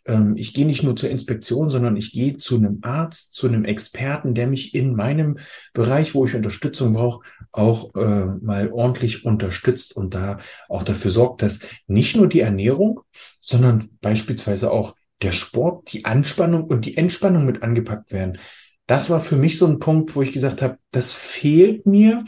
Ähm, 0.04 0.36
ich 0.36 0.54
gehe 0.54 0.66
nicht 0.66 0.84
nur 0.84 0.98
zur 0.98 1.10
Inspektion, 1.10 1.70
sondern 1.70 1.96
ich 1.96 2.12
gehe 2.12 2.36
zu 2.36 2.58
einem 2.58 2.80
Arzt, 2.82 3.36
zu 3.36 3.48
einem 3.48 3.64
Experten, 3.64 4.34
der 4.34 4.48
mich 4.48 4.76
in 4.76 4.98
meinem 4.98 5.38
Bereich, 5.72 6.14
wo 6.14 6.26
ich 6.26 6.36
Unterstützung 6.36 6.92
brauche, 6.92 7.26
auch 7.54 7.96
äh, 7.96 8.26
mal 8.42 8.70
ordentlich 8.74 9.24
unterstützt 9.24 9.96
und 9.96 10.14
da 10.14 10.40
auch 10.68 10.84
dafür 10.84 11.12
sorgt, 11.12 11.42
dass 11.42 11.62
nicht 11.88 12.18
nur 12.18 12.28
die 12.28 12.42
Ernährung, 12.42 13.00
sondern 13.40 13.92
beispielsweise 14.02 14.72
auch 14.72 14.94
der 15.22 15.32
Sport, 15.32 15.94
die 15.94 16.04
Anspannung 16.04 16.66
und 16.66 16.84
die 16.84 16.98
Entspannung 16.98 17.46
mit 17.46 17.64
angepackt 17.64 18.12
werden. 18.12 18.40
Das 18.88 19.10
war 19.10 19.22
für 19.22 19.38
mich 19.38 19.58
so 19.58 19.68
ein 19.68 19.80
Punkt, 19.80 20.18
wo 20.18 20.22
ich 20.22 20.34
gesagt 20.34 20.62
habe, 20.62 20.80
das 20.92 21.14
fehlt 21.14 21.86
mir. 21.86 22.26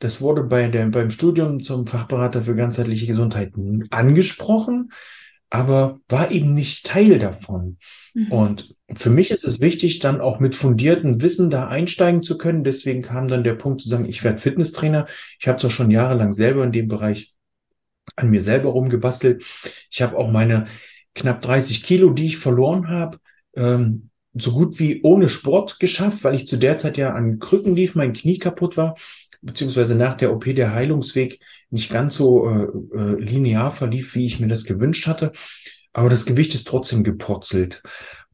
Das 0.00 0.20
wurde 0.20 0.42
bei 0.42 0.66
der, 0.66 0.86
beim 0.86 1.10
Studium 1.10 1.60
zum 1.60 1.86
Fachberater 1.86 2.42
für 2.42 2.56
ganzheitliche 2.56 3.06
Gesundheit 3.06 3.52
angesprochen, 3.90 4.92
aber 5.50 6.00
war 6.08 6.30
eben 6.30 6.54
nicht 6.54 6.86
Teil 6.86 7.18
davon. 7.18 7.76
Mhm. 8.14 8.32
Und 8.32 8.74
für 8.94 9.10
mich 9.10 9.30
ist 9.30 9.44
es 9.44 9.60
wichtig, 9.60 9.98
dann 9.98 10.20
auch 10.20 10.40
mit 10.40 10.54
fundiertem 10.54 11.20
Wissen 11.20 11.50
da 11.50 11.68
einsteigen 11.68 12.22
zu 12.22 12.38
können. 12.38 12.64
Deswegen 12.64 13.02
kam 13.02 13.28
dann 13.28 13.44
der 13.44 13.54
Punkt 13.54 13.82
zu 13.82 13.88
sagen, 13.88 14.08
ich 14.08 14.24
werde 14.24 14.38
Fitnesstrainer. 14.38 15.06
Ich 15.38 15.46
habe 15.46 15.58
zwar 15.58 15.70
schon 15.70 15.90
jahrelang 15.90 16.32
selber 16.32 16.64
in 16.64 16.72
dem 16.72 16.88
Bereich 16.88 17.34
an 18.16 18.30
mir 18.30 18.40
selber 18.40 18.70
rumgebastelt. 18.70 19.44
Ich 19.90 20.00
habe 20.00 20.16
auch 20.16 20.30
meine 20.30 20.66
knapp 21.14 21.42
30 21.42 21.82
Kilo, 21.82 22.10
die 22.10 22.26
ich 22.26 22.38
verloren 22.38 22.88
habe, 22.88 23.18
ähm, 23.54 24.08
so 24.32 24.52
gut 24.52 24.78
wie 24.78 25.02
ohne 25.02 25.28
Sport 25.28 25.78
geschafft, 25.78 26.24
weil 26.24 26.34
ich 26.34 26.46
zu 26.46 26.56
der 26.56 26.76
Zeit 26.76 26.96
ja 26.96 27.12
an 27.12 27.38
Krücken 27.38 27.74
lief, 27.74 27.96
mein 27.96 28.12
Knie 28.12 28.38
kaputt 28.38 28.76
war, 28.76 28.94
beziehungsweise 29.42 29.94
nach 29.94 30.16
der 30.16 30.32
OP 30.32 30.44
der 30.44 30.72
Heilungsweg 30.72 31.40
nicht 31.70 31.90
ganz 31.90 32.14
so 32.14 32.48
äh, 32.48 32.66
äh, 32.96 33.20
linear 33.20 33.72
verlief, 33.72 34.14
wie 34.14 34.26
ich 34.26 34.40
mir 34.40 34.48
das 34.48 34.64
gewünscht 34.64 35.06
hatte. 35.06 35.32
Aber 35.92 36.08
das 36.08 36.26
Gewicht 36.26 36.54
ist 36.54 36.68
trotzdem 36.68 37.04
gepurzelt. 37.04 37.82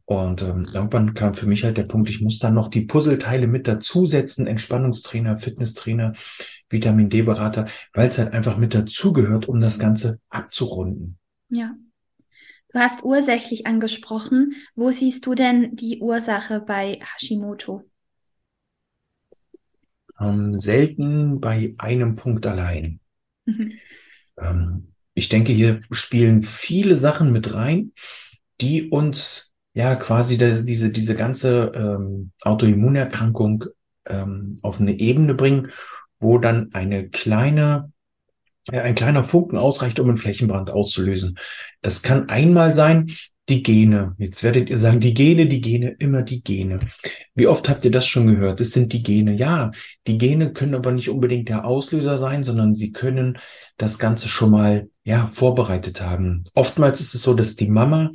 Und 0.04 0.40
ähm, 0.42 0.68
irgendwann 0.72 1.14
kam 1.14 1.34
für 1.34 1.46
mich 1.46 1.64
halt 1.64 1.76
der 1.76 1.84
Punkt, 1.84 2.08
ich 2.08 2.20
muss 2.20 2.38
dann 2.38 2.54
noch 2.54 2.68
die 2.68 2.82
Puzzleteile 2.82 3.48
mit 3.48 3.66
dazusetzen, 3.66 4.46
Entspannungstrainer, 4.46 5.36
Fitnesstrainer, 5.38 6.12
Vitamin 6.70 7.10
D-Berater, 7.10 7.66
weil 7.92 8.08
es 8.08 8.18
halt 8.18 8.32
einfach 8.32 8.56
mit 8.56 8.72
dazugehört, 8.72 9.48
um 9.48 9.60
das 9.60 9.80
Ganze 9.80 10.20
abzurunden. 10.28 11.18
Ja. 11.48 11.74
Du 12.72 12.78
hast 12.78 13.04
ursächlich 13.04 13.66
angesprochen. 13.66 14.54
Wo 14.76 14.92
siehst 14.92 15.26
du 15.26 15.34
denn 15.34 15.74
die 15.74 15.98
Ursache 16.00 16.60
bei 16.60 17.00
Hashimoto? 17.00 17.82
Ähm, 20.20 20.58
selten 20.58 21.40
bei 21.40 21.74
einem 21.78 22.16
Punkt 22.16 22.46
allein. 22.46 23.00
Mhm. 23.44 23.72
Ähm, 24.38 24.92
ich 25.14 25.28
denke, 25.28 25.52
hier 25.52 25.82
spielen 25.90 26.42
viele 26.42 26.96
Sachen 26.96 27.32
mit 27.32 27.54
rein, 27.54 27.92
die 28.60 28.88
uns 28.88 29.52
ja 29.74 29.94
quasi 29.94 30.38
de, 30.38 30.62
diese, 30.62 30.90
diese 30.90 31.14
ganze 31.14 31.72
ähm, 31.74 32.32
Autoimmunerkrankung 32.42 33.64
ähm, 34.06 34.58
auf 34.62 34.80
eine 34.80 34.98
Ebene 34.98 35.34
bringen, 35.34 35.70
wo 36.18 36.38
dann 36.38 36.72
eine 36.72 37.08
kleine 37.08 37.92
ein 38.72 38.96
kleiner 38.96 39.22
Funken 39.22 39.58
ausreicht, 39.58 40.00
um 40.00 40.08
einen 40.08 40.16
Flächenbrand 40.16 40.70
auszulösen. 40.70 41.38
Das 41.82 42.02
kann 42.02 42.28
einmal 42.28 42.72
sein, 42.72 43.06
die 43.48 43.62
Gene. 43.62 44.14
Jetzt 44.18 44.42
werdet 44.42 44.68
ihr 44.68 44.78
sagen, 44.78 44.98
die 44.98 45.14
Gene, 45.14 45.46
die 45.46 45.60
Gene, 45.60 45.94
immer 45.98 46.22
die 46.22 46.42
Gene. 46.42 46.78
Wie 47.34 47.46
oft 47.46 47.68
habt 47.68 47.84
ihr 47.84 47.92
das 47.92 48.06
schon 48.06 48.26
gehört? 48.26 48.58
Das 48.58 48.72
sind 48.72 48.92
die 48.92 49.02
Gene. 49.02 49.34
Ja, 49.34 49.70
die 50.06 50.18
Gene 50.18 50.52
können 50.52 50.74
aber 50.74 50.90
nicht 50.90 51.10
unbedingt 51.10 51.48
der 51.48 51.64
Auslöser 51.64 52.18
sein, 52.18 52.42
sondern 52.42 52.74
sie 52.74 52.92
können 52.92 53.38
das 53.76 53.98
Ganze 53.98 54.28
schon 54.28 54.50
mal, 54.50 54.88
ja, 55.04 55.30
vorbereitet 55.32 56.00
haben. 56.00 56.44
Oftmals 56.54 57.00
ist 57.00 57.14
es 57.14 57.22
so, 57.22 57.34
dass 57.34 57.54
die 57.54 57.68
Mama 57.68 58.10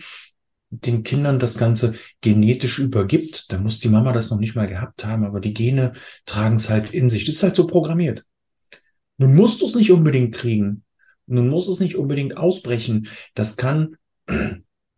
den 0.69 1.03
Kindern 1.03 1.39
das 1.39 1.57
Ganze 1.57 1.95
genetisch 2.21 2.79
übergibt. 2.79 3.51
Da 3.51 3.57
muss 3.57 3.79
die 3.79 3.89
Mama 3.89 4.13
das 4.13 4.31
noch 4.31 4.39
nicht 4.39 4.55
mal 4.55 4.67
gehabt 4.67 5.05
haben, 5.05 5.25
aber 5.25 5.39
die 5.39 5.53
Gene 5.53 5.93
tragen 6.25 6.57
es 6.57 6.69
halt 6.69 6.91
in 6.91 7.09
sich. 7.09 7.25
Das 7.25 7.35
ist 7.35 7.43
halt 7.43 7.55
so 7.55 7.67
programmiert. 7.67 8.25
Nun 9.17 9.35
musst 9.35 9.61
du 9.61 9.65
es 9.65 9.75
nicht 9.75 9.91
unbedingt 9.91 10.33
kriegen. 10.33 10.83
Nun 11.27 11.47
muss 11.47 11.67
es 11.67 11.79
nicht 11.79 11.95
unbedingt 11.95 12.37
ausbrechen. 12.37 13.07
Das 13.33 13.55
kann 13.55 13.95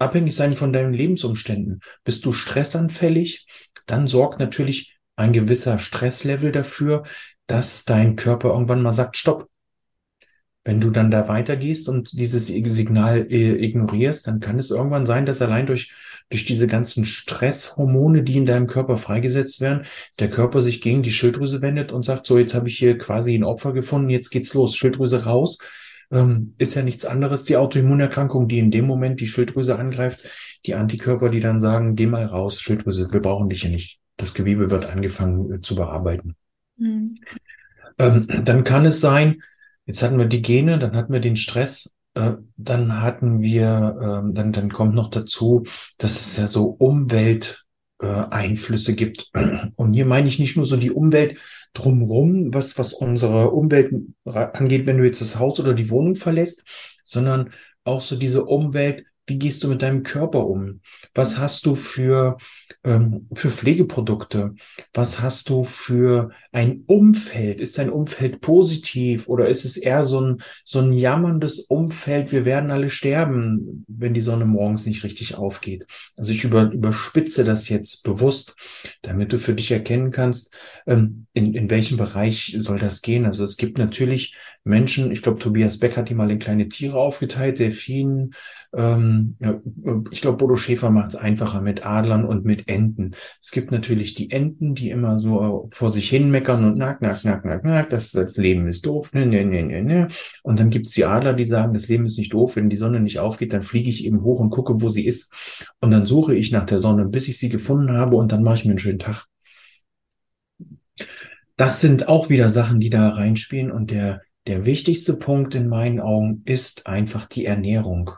abhängig 0.04 0.36
sein 0.36 0.54
von 0.54 0.74
deinen 0.74 0.94
Lebensumständen. 0.94 1.82
Bist 2.04 2.26
du 2.26 2.34
stressanfällig, 2.34 3.48
dann 3.88 4.08
sorgt 4.08 4.40
natürlich 4.40 4.98
ein 5.16 5.34
gewisser 5.34 5.80
Stresslevel 5.80 6.52
dafür, 6.52 7.04
dass 7.48 7.86
dein 7.86 8.16
Körper 8.16 8.50
irgendwann 8.50 8.82
mal 8.82 8.94
sagt, 8.94 9.18
stopp. 9.18 9.50
Wenn 10.66 10.80
du 10.80 10.92
dann 10.92 11.12
da 11.12 11.28
weitergehst 11.28 11.90
und 11.90 12.14
dieses 12.14 12.48
Signal 12.48 13.28
äh, 13.30 13.66
ignorierst, 13.66 14.28
dann 14.28 14.40
kann 14.40 14.60
es 14.60 14.72
irgendwann 14.72 15.06
sein, 15.06 15.26
dass 15.26 15.42
allein 15.42 15.68
durch 15.68 15.92
durch 16.30 16.46
diese 16.46 16.66
ganzen 16.66 17.06
Stresshormone, 17.06 18.24
die 18.24 18.38
in 18.38 18.48
deinem 18.48 18.66
Körper 18.66 18.98
freigesetzt 18.98 19.62
werden, 19.62 19.86
der 20.18 20.32
Körper 20.32 20.62
sich 20.62 20.82
gegen 20.82 21.04
die 21.04 21.12
Schilddrüse 21.12 21.62
wendet 21.62 21.92
und 21.92 22.04
sagt, 22.04 22.26
so, 22.26 22.40
jetzt 22.40 22.56
habe 22.56 22.68
ich 22.68 22.78
hier 22.78 22.98
quasi 22.98 23.36
ein 23.36 23.44
Opfer 23.44 23.72
gefunden, 23.72 24.10
jetzt 24.10 24.32
geht's 24.32 24.54
los, 24.56 24.76
Schilddrüse 24.76 25.26
raus. 25.26 25.60
Ähm, 26.14 26.54
ist 26.60 26.76
ja 26.76 26.84
nichts 26.84 27.06
anderes, 27.06 27.44
die 27.44 27.58
Autoimmunerkrankung, 27.58 28.48
die 28.48 28.60
in 28.60 28.70
dem 28.70 28.86
Moment 28.86 29.20
die 29.20 29.28
Schilddrüse 29.28 29.80
angreift, 29.80 30.20
die 30.66 30.76
Antikörper, 30.76 31.30
die 31.30 31.40
dann 31.40 31.60
sagen, 31.60 31.96
geh 31.96 32.06
mal 32.06 32.26
raus, 32.26 32.62
Schilddrüse, 32.62 33.12
wir 33.12 33.22
brauchen 33.22 33.50
dich 33.50 33.62
hier 33.62 33.72
nicht. 33.72 34.00
Das 34.18 34.36
Gewebe 34.36 34.70
wird 34.70 34.86
angefangen 34.86 35.52
äh, 35.52 35.62
zu 35.62 35.76
bearbeiten. 35.76 36.36
Mhm. 36.78 37.16
Ähm, 37.98 38.28
dann 38.46 38.64
kann 38.64 38.86
es 38.86 39.02
sein, 39.02 39.42
jetzt 39.86 40.04
hatten 40.04 40.20
wir 40.20 40.28
die 40.28 40.44
Gene, 40.44 40.80
dann 40.80 40.96
hatten 40.96 41.14
wir 41.14 41.20
den 41.20 41.36
Stress, 41.36 41.92
äh, 42.14 42.34
dann 42.58 43.02
hatten 43.02 43.42
wir, 43.42 43.98
äh, 44.00 44.22
dann, 44.34 44.54
dann 44.54 44.72
kommt 44.72 44.94
noch 44.94 45.10
dazu, 45.10 45.64
dass 45.98 46.22
es 46.22 46.38
ja 46.38 46.46
so 46.48 46.68
Umwelteinflüsse 46.68 48.92
äh, 48.92 48.96
gibt. 48.96 49.32
Und 49.76 49.94
hier 49.94 50.06
meine 50.06 50.28
ich 50.28 50.38
nicht 50.38 50.58
nur 50.58 50.68
so 50.68 50.78
die 50.78 50.92
Umwelt 50.92 51.40
drumherum, 51.74 52.54
was, 52.54 52.78
was 52.78 52.94
unsere 52.94 53.52
Umwelt 53.52 53.94
angeht, 54.26 54.86
wenn 54.86 54.98
du 54.98 55.06
jetzt 55.06 55.22
das 55.22 55.40
Haus 55.40 55.60
oder 55.60 55.74
die 55.74 55.90
Wohnung 55.90 56.16
verlässt, 56.16 56.64
sondern 57.04 57.52
auch 57.84 58.02
so 58.02 58.16
diese 58.16 58.46
Umwelt, 58.46 59.06
wie 59.26 59.40
gehst 59.40 59.64
du 59.64 59.70
mit 59.70 59.82
deinem 59.82 60.04
Körper 60.04 60.46
um? 60.46 60.82
Was 61.14 61.38
hast 61.38 61.66
du 61.66 61.76
für 61.76 62.38
ähm, 62.84 63.28
für 63.34 63.50
Pflegeprodukte? 63.50 64.56
Was 64.94 65.22
hast 65.22 65.50
du 65.50 65.64
für 65.64 66.32
ein 66.52 66.84
Umfeld? 66.88 67.60
Ist 67.60 67.78
dein 67.78 67.90
Umfeld 67.90 68.42
positiv 68.42 69.28
oder 69.28 69.48
ist 69.48 69.66
es 69.66 69.78
eher 69.78 70.06
so 70.06 70.22
ein, 70.22 70.38
so 70.66 70.80
ein 70.80 70.94
jammerndes 70.94 71.60
Umfeld? 71.60 72.32
Wir 72.32 72.46
werden 72.46 72.72
alle 72.72 72.90
sterben, 72.90 73.86
wenn 73.88 74.14
die 74.14 74.22
Sonne 74.22 74.46
morgens 74.46 74.86
nicht 74.86 75.04
richtig 75.04 75.36
aufgeht. 75.36 75.86
Also 76.18 76.32
ich 76.34 76.44
über, 76.44 76.72
überspitze 76.72 77.44
das 77.44 77.70
jetzt 77.70 78.04
bewusst, 78.04 78.56
damit 79.02 79.34
du 79.34 79.40
für 79.40 79.54
dich 79.54 79.72
erkennen 79.72 80.12
kannst, 80.12 80.54
ähm, 80.86 81.26
in, 81.34 81.54
in 81.54 81.70
welchem 81.70 81.98
Bereich 81.98 82.56
soll 82.60 82.80
das 82.80 83.02
gehen. 83.02 83.26
Also 83.26 83.44
es 83.44 83.58
gibt 83.58 83.78
natürlich 83.78 84.36
Menschen, 84.66 85.12
ich 85.12 85.22
glaube, 85.22 85.40
Tobias 85.40 85.78
Beck 85.78 85.98
hat 85.98 86.10
die 86.10 86.14
mal 86.14 86.32
in 86.32 86.40
kleine 86.40 86.70
Tiere 86.70 86.98
aufgeteilt, 86.98 87.60
Delfinen, 87.60 88.34
ähm, 88.74 89.36
ja, 89.40 89.60
ich 90.10 90.22
glaube, 90.22 90.38
Bodo 90.38 90.56
Schäfer 90.56 90.90
macht 90.90 91.10
es 91.10 91.16
einfacher 91.16 91.62
mit 91.62 91.86
Adlern 91.86 92.24
und 92.24 92.46
mit 92.46 92.68
Enten. 92.68 93.12
Es 93.42 93.52
gibt 93.52 93.72
natürlich 93.72 94.14
die 94.14 94.32
Enten, 94.32 94.74
die 94.74 94.90
immer 94.90 95.20
so 95.20 95.70
vor 95.74 95.92
sich 95.92 96.10
hin 96.10 96.32
meckern 96.32 96.64
und 96.64 96.78
nack, 96.78 97.02
nack, 97.02 97.26
nack, 97.26 97.44
nack, 97.44 97.64
nack, 97.64 97.90
das, 97.90 98.12
das 98.12 98.38
Leben 98.38 98.68
ist 98.68 98.86
doof, 98.86 99.12
ne, 99.14 99.26
ne, 99.26 99.44
ne, 99.44 99.64
ne, 99.64 99.84
ne. 99.84 100.08
Und 100.44 100.60
dann 100.60 100.70
gibt's 100.70 100.92
die 100.92 101.06
Adler, 101.06 101.34
die 101.34 101.46
sagen, 101.46 101.74
das 101.74 101.90
Leben 101.90 102.06
ist 102.06 102.18
nicht 102.18 102.34
doof, 102.34 102.56
wenn 102.56 102.70
die 102.70 102.78
Sonne 102.78 103.02
nicht 103.02 103.20
aufgeht, 103.20 103.52
dann 103.52 103.64
fliege 103.64 103.90
ich 103.90 104.06
eben 104.06 104.24
hoch 104.24 104.40
und 104.40 104.50
gucke, 104.50 104.82
wo 104.82 104.90
sie 104.90 105.06
ist. 105.06 105.32
Und 105.82 105.92
dann 105.92 106.06
suche 106.06 106.34
ich 106.36 106.52
nach 106.52 106.66
der 106.66 106.80
Sonne, 106.80 107.06
bis 107.06 107.28
ich 107.28 107.38
sie 107.38 107.50
gefunden 107.50 107.92
habe 107.92 108.16
und 108.16 108.32
dann 108.32 108.44
mache 108.44 108.56
ich 108.56 108.66
mir 108.66 108.72
einen 108.72 108.80
schönen 108.80 109.00
Tag. 109.00 109.26
Das 111.56 111.82
sind 111.82 112.08
auch 112.08 112.30
wieder 112.30 112.50
Sachen, 112.50 112.80
die 112.80 112.90
da 112.90 113.10
reinspielen 113.10 113.72
und 113.72 113.92
der, 113.92 114.22
der 114.48 114.66
wichtigste 114.66 115.16
Punkt 115.16 115.56
in 115.56 115.68
meinen 115.68 116.00
Augen 116.00 116.42
ist 116.46 116.88
einfach 116.88 117.26
die 117.26 117.46
Ernährung. 117.46 118.12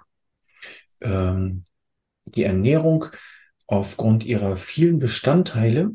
Ähm, 1.01 1.65
die 2.25 2.43
Ernährung 2.43 3.05
aufgrund 3.67 4.23
ihrer 4.23 4.57
vielen 4.57 4.99
Bestandteile, 4.99 5.91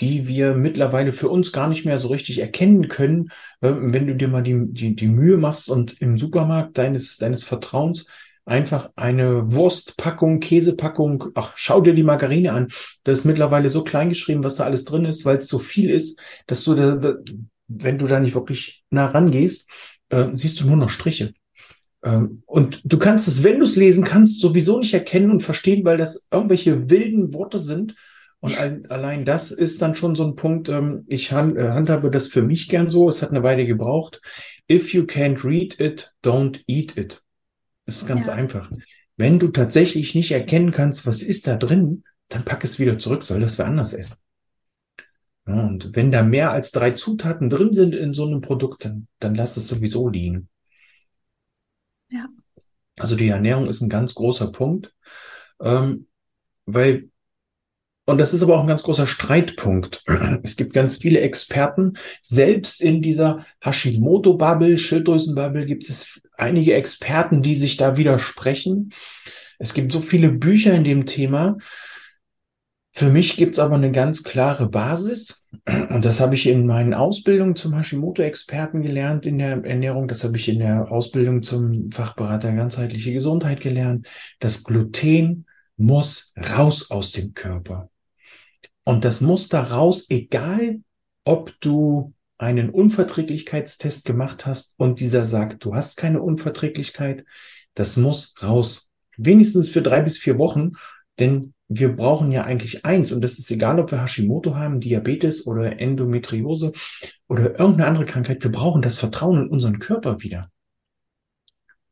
die 0.00 0.26
wir 0.26 0.54
mittlerweile 0.54 1.12
für 1.12 1.28
uns 1.28 1.52
gar 1.52 1.68
nicht 1.68 1.84
mehr 1.84 1.98
so 1.98 2.08
richtig 2.08 2.38
erkennen 2.38 2.88
können, 2.88 3.30
äh, 3.60 3.72
wenn 3.74 4.06
du 4.06 4.16
dir 4.16 4.28
mal 4.28 4.42
die, 4.42 4.58
die, 4.68 4.96
die 4.96 5.08
Mühe 5.08 5.36
machst 5.36 5.68
und 5.68 6.00
im 6.00 6.18
Supermarkt 6.18 6.78
deines, 6.78 7.18
deines 7.18 7.44
Vertrauens 7.44 8.08
einfach 8.44 8.90
eine 8.96 9.52
Wurstpackung, 9.52 10.40
Käsepackung, 10.40 11.26
ach, 11.34 11.52
schau 11.56 11.80
dir 11.80 11.94
die 11.94 12.02
Margarine 12.02 12.52
an. 12.52 12.68
Da 13.04 13.12
ist 13.12 13.24
mittlerweile 13.24 13.70
so 13.70 13.84
klein 13.84 14.08
geschrieben, 14.08 14.42
was 14.42 14.56
da 14.56 14.64
alles 14.64 14.84
drin 14.84 15.04
ist, 15.04 15.24
weil 15.24 15.38
es 15.38 15.48
so 15.48 15.58
viel 15.58 15.90
ist, 15.90 16.20
dass 16.46 16.64
du 16.64 16.74
da, 16.74 16.96
da, 16.96 17.14
wenn 17.68 17.98
du 17.98 18.06
da 18.06 18.20
nicht 18.20 18.34
wirklich 18.34 18.84
nah 18.90 19.06
rangehst, 19.06 19.70
äh, 20.10 20.26
siehst 20.34 20.60
du 20.60 20.66
nur 20.66 20.76
noch 20.76 20.90
Striche. 20.90 21.34
Ähm, 22.04 22.42
und 22.46 22.80
du 22.84 22.98
kannst 22.98 23.28
es, 23.28 23.44
wenn 23.44 23.58
du 23.58 23.64
es 23.64 23.76
lesen 23.76 24.04
kannst, 24.04 24.40
sowieso 24.40 24.78
nicht 24.78 24.94
erkennen 24.94 25.30
und 25.30 25.42
verstehen, 25.42 25.84
weil 25.84 25.98
das 25.98 26.28
irgendwelche 26.30 26.90
wilden 26.90 27.32
Worte 27.34 27.58
sind 27.58 27.94
Und 28.42 28.58
allein 28.90 29.24
das 29.24 29.52
ist 29.52 29.82
dann 29.82 29.94
schon 29.94 30.16
so 30.16 30.26
ein 30.26 30.34
Punkt, 30.34 30.68
ähm, 30.68 31.04
ich 31.06 31.30
äh, 31.30 31.34
handhabe 31.34 32.10
das 32.10 32.26
für 32.26 32.42
mich 32.42 32.68
gern 32.68 32.88
so, 32.88 33.08
es 33.08 33.22
hat 33.22 33.30
eine 33.30 33.44
Weile 33.44 33.66
gebraucht. 33.66 34.20
If 34.68 34.92
you 34.92 35.04
can't 35.04 35.44
read 35.44 35.78
it, 35.78 36.12
don't 36.24 36.60
eat 36.66 36.96
it. 36.96 37.22
Das 37.86 37.98
ist 37.98 38.08
ganz 38.08 38.26
ja. 38.26 38.32
einfach. 38.32 38.68
Wenn 39.16 39.38
du 39.38 39.48
tatsächlich 39.48 40.16
nicht 40.16 40.32
erkennen 40.32 40.72
kannst, 40.72 41.06
was 41.06 41.22
ist 41.22 41.46
da 41.46 41.56
drin, 41.56 42.02
dann 42.28 42.44
pack 42.44 42.64
es 42.64 42.80
wieder 42.80 42.98
zurück, 42.98 43.22
soll 43.22 43.38
das 43.38 43.58
wer 43.58 43.66
anders 43.66 43.94
essen. 43.94 44.16
Ja, 45.46 45.60
und 45.60 45.96
wenn 45.96 46.12
da 46.12 46.22
mehr 46.22 46.52
als 46.52 46.70
drei 46.70 46.92
Zutaten 46.92 47.50
drin 47.50 47.72
sind 47.72 47.94
in 47.94 48.12
so 48.12 48.26
einem 48.26 48.40
Produkt, 48.40 48.84
dann, 48.84 49.08
dann 49.18 49.34
lass 49.34 49.56
es 49.56 49.68
sowieso 49.68 50.08
liegen. 50.08 50.48
Ja. 52.10 52.28
Also 52.98 53.16
die 53.16 53.28
Ernährung 53.28 53.66
ist 53.66 53.80
ein 53.80 53.88
ganz 53.88 54.14
großer 54.14 54.52
Punkt, 54.52 54.94
ähm, 55.60 56.06
weil 56.66 57.08
und 58.04 58.18
das 58.18 58.34
ist 58.34 58.42
aber 58.42 58.56
auch 58.56 58.62
ein 58.62 58.68
ganz 58.68 58.82
großer 58.82 59.06
Streitpunkt. 59.06 60.04
Es 60.42 60.56
gibt 60.56 60.72
ganz 60.72 60.96
viele 60.96 61.20
Experten. 61.20 61.94
Selbst 62.20 62.80
in 62.80 63.00
dieser 63.00 63.46
Hashimoto-Bubble, 63.60 64.76
Schilddrüsen-Bubble 64.76 65.66
gibt 65.66 65.88
es 65.88 66.20
einige 66.36 66.74
Experten, 66.74 67.42
die 67.42 67.54
sich 67.54 67.76
da 67.76 67.96
widersprechen. 67.96 68.92
Es 69.58 69.72
gibt 69.72 69.92
so 69.92 70.00
viele 70.00 70.30
Bücher 70.30 70.74
in 70.74 70.82
dem 70.82 71.06
Thema. 71.06 71.58
Für 72.94 73.08
mich 73.08 73.36
gibt 73.38 73.54
es 73.54 73.58
aber 73.58 73.76
eine 73.76 73.90
ganz 73.90 74.22
klare 74.22 74.68
Basis. 74.68 75.48
Und 75.90 76.04
das 76.04 76.20
habe 76.20 76.34
ich 76.34 76.46
in 76.46 76.66
meinen 76.66 76.92
Ausbildungen 76.92 77.56
zum 77.56 77.74
Hashimoto-Experten 77.74 78.82
gelernt 78.82 79.24
in 79.24 79.38
der 79.38 79.64
Ernährung. 79.64 80.08
Das 80.08 80.24
habe 80.24 80.36
ich 80.36 80.48
in 80.48 80.58
der 80.58 80.92
Ausbildung 80.92 81.42
zum 81.42 81.90
Fachberater 81.90 82.52
ganzheitliche 82.52 83.12
Gesundheit 83.14 83.60
gelernt. 83.60 84.06
Das 84.40 84.62
Gluten 84.62 85.46
muss 85.78 86.34
raus 86.36 86.90
aus 86.90 87.12
dem 87.12 87.32
Körper. 87.32 87.88
Und 88.84 89.04
das 89.04 89.22
muss 89.22 89.48
da 89.48 89.62
raus, 89.62 90.06
egal 90.10 90.80
ob 91.24 91.52
du 91.60 92.12
einen 92.36 92.70
Unverträglichkeitstest 92.70 94.04
gemacht 94.04 94.44
hast 94.44 94.74
und 94.76 95.00
dieser 95.00 95.24
sagt, 95.24 95.64
du 95.64 95.74
hast 95.74 95.96
keine 95.96 96.20
Unverträglichkeit, 96.20 97.24
das 97.74 97.96
muss 97.96 98.34
raus. 98.42 98.90
Wenigstens 99.16 99.70
für 99.70 99.80
drei 99.80 100.02
bis 100.02 100.18
vier 100.18 100.38
Wochen, 100.38 100.72
denn 101.18 101.54
wir 101.78 101.94
brauchen 101.94 102.30
ja 102.32 102.42
eigentlich 102.42 102.84
eins 102.84 103.12
und 103.12 103.22
das 103.22 103.38
ist 103.38 103.50
egal, 103.50 103.80
ob 103.80 103.90
wir 103.90 104.02
Hashimoto 104.02 104.54
haben, 104.54 104.80
Diabetes 104.80 105.46
oder 105.46 105.78
Endometriose 105.80 106.72
oder 107.28 107.58
irgendeine 107.58 107.86
andere 107.86 108.04
Krankheit, 108.04 108.42
wir 108.42 108.52
brauchen 108.52 108.82
das 108.82 108.98
Vertrauen 108.98 109.42
in 109.42 109.48
unseren 109.48 109.78
Körper 109.78 110.22
wieder. 110.22 110.50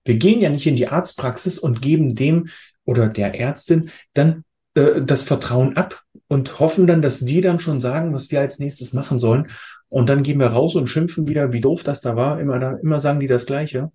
Wir 0.04 0.16
gehen 0.16 0.40
ja 0.40 0.50
nicht 0.50 0.66
in 0.66 0.76
die 0.76 0.88
Arztpraxis 0.88 1.58
und 1.58 1.82
geben 1.82 2.14
dem 2.14 2.48
oder 2.84 3.08
der 3.08 3.38
Ärztin 3.38 3.90
dann 4.14 4.44
äh, 4.74 5.02
das 5.02 5.22
Vertrauen 5.22 5.76
ab 5.76 6.02
und 6.28 6.58
hoffen 6.60 6.86
dann, 6.86 7.02
dass 7.02 7.20
die 7.20 7.40
dann 7.40 7.60
schon 7.60 7.80
sagen, 7.80 8.14
was 8.14 8.30
wir 8.30 8.40
als 8.40 8.58
nächstes 8.58 8.92
machen 8.92 9.18
sollen. 9.18 9.48
Und 9.88 10.08
dann 10.08 10.22
gehen 10.22 10.38
wir 10.38 10.46
raus 10.46 10.76
und 10.76 10.86
schimpfen 10.86 11.28
wieder, 11.28 11.52
wie 11.52 11.60
doof 11.60 11.82
das 11.82 12.00
da 12.00 12.16
war. 12.16 12.40
Immer, 12.40 12.58
da, 12.58 12.74
immer 12.74 13.00
sagen 13.00 13.20
die 13.20 13.26
das 13.26 13.46
Gleiche. 13.46 13.90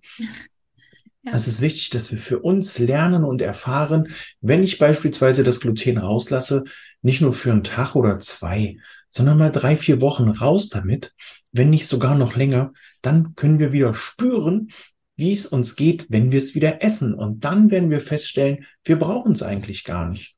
Ja. 1.26 1.32
Es 1.34 1.48
ist 1.48 1.60
wichtig, 1.60 1.90
dass 1.90 2.12
wir 2.12 2.18
für 2.18 2.38
uns 2.38 2.78
lernen 2.78 3.24
und 3.24 3.42
erfahren, 3.42 4.14
wenn 4.40 4.62
ich 4.62 4.78
beispielsweise 4.78 5.42
das 5.42 5.58
Gluten 5.58 5.98
rauslasse, 5.98 6.62
nicht 7.02 7.20
nur 7.20 7.34
für 7.34 7.50
einen 7.50 7.64
Tag 7.64 7.96
oder 7.96 8.20
zwei, 8.20 8.78
sondern 9.08 9.38
mal 9.38 9.50
drei, 9.50 9.76
vier 9.76 10.00
Wochen 10.00 10.28
raus 10.28 10.68
damit, 10.68 11.12
wenn 11.50 11.70
nicht 11.70 11.88
sogar 11.88 12.14
noch 12.14 12.36
länger, 12.36 12.72
dann 13.02 13.34
können 13.34 13.58
wir 13.58 13.72
wieder 13.72 13.92
spüren, 13.92 14.68
wie 15.16 15.32
es 15.32 15.46
uns 15.46 15.74
geht, 15.74 16.06
wenn 16.10 16.30
wir 16.30 16.38
es 16.38 16.54
wieder 16.54 16.84
essen. 16.84 17.12
Und 17.12 17.44
dann 17.44 17.72
werden 17.72 17.90
wir 17.90 18.00
feststellen, 18.00 18.64
wir 18.84 18.96
brauchen 18.96 19.32
es 19.32 19.42
eigentlich 19.42 19.82
gar 19.82 20.08
nicht. 20.08 20.36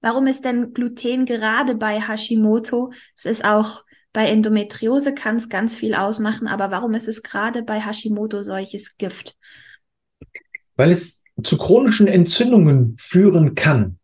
Warum 0.00 0.26
ist 0.26 0.44
denn 0.44 0.72
Gluten 0.72 1.24
gerade 1.24 1.76
bei 1.76 2.00
Hashimoto? 2.00 2.92
Es 3.16 3.26
ist 3.26 3.44
auch 3.44 3.84
bei 4.12 4.28
Endometriose 4.28 5.14
kann 5.14 5.36
es 5.36 5.48
ganz 5.48 5.76
viel 5.76 5.94
ausmachen, 5.94 6.46
aber 6.46 6.70
warum 6.70 6.94
ist 6.94 7.08
es 7.08 7.22
gerade 7.22 7.62
bei 7.62 7.80
Hashimoto 7.80 8.42
solches 8.42 8.96
Gift? 8.98 9.36
Weil 10.76 10.90
es 10.90 11.22
zu 11.42 11.56
chronischen 11.56 12.08
Entzündungen 12.08 12.96
führen 12.98 13.54
kann. 13.54 13.98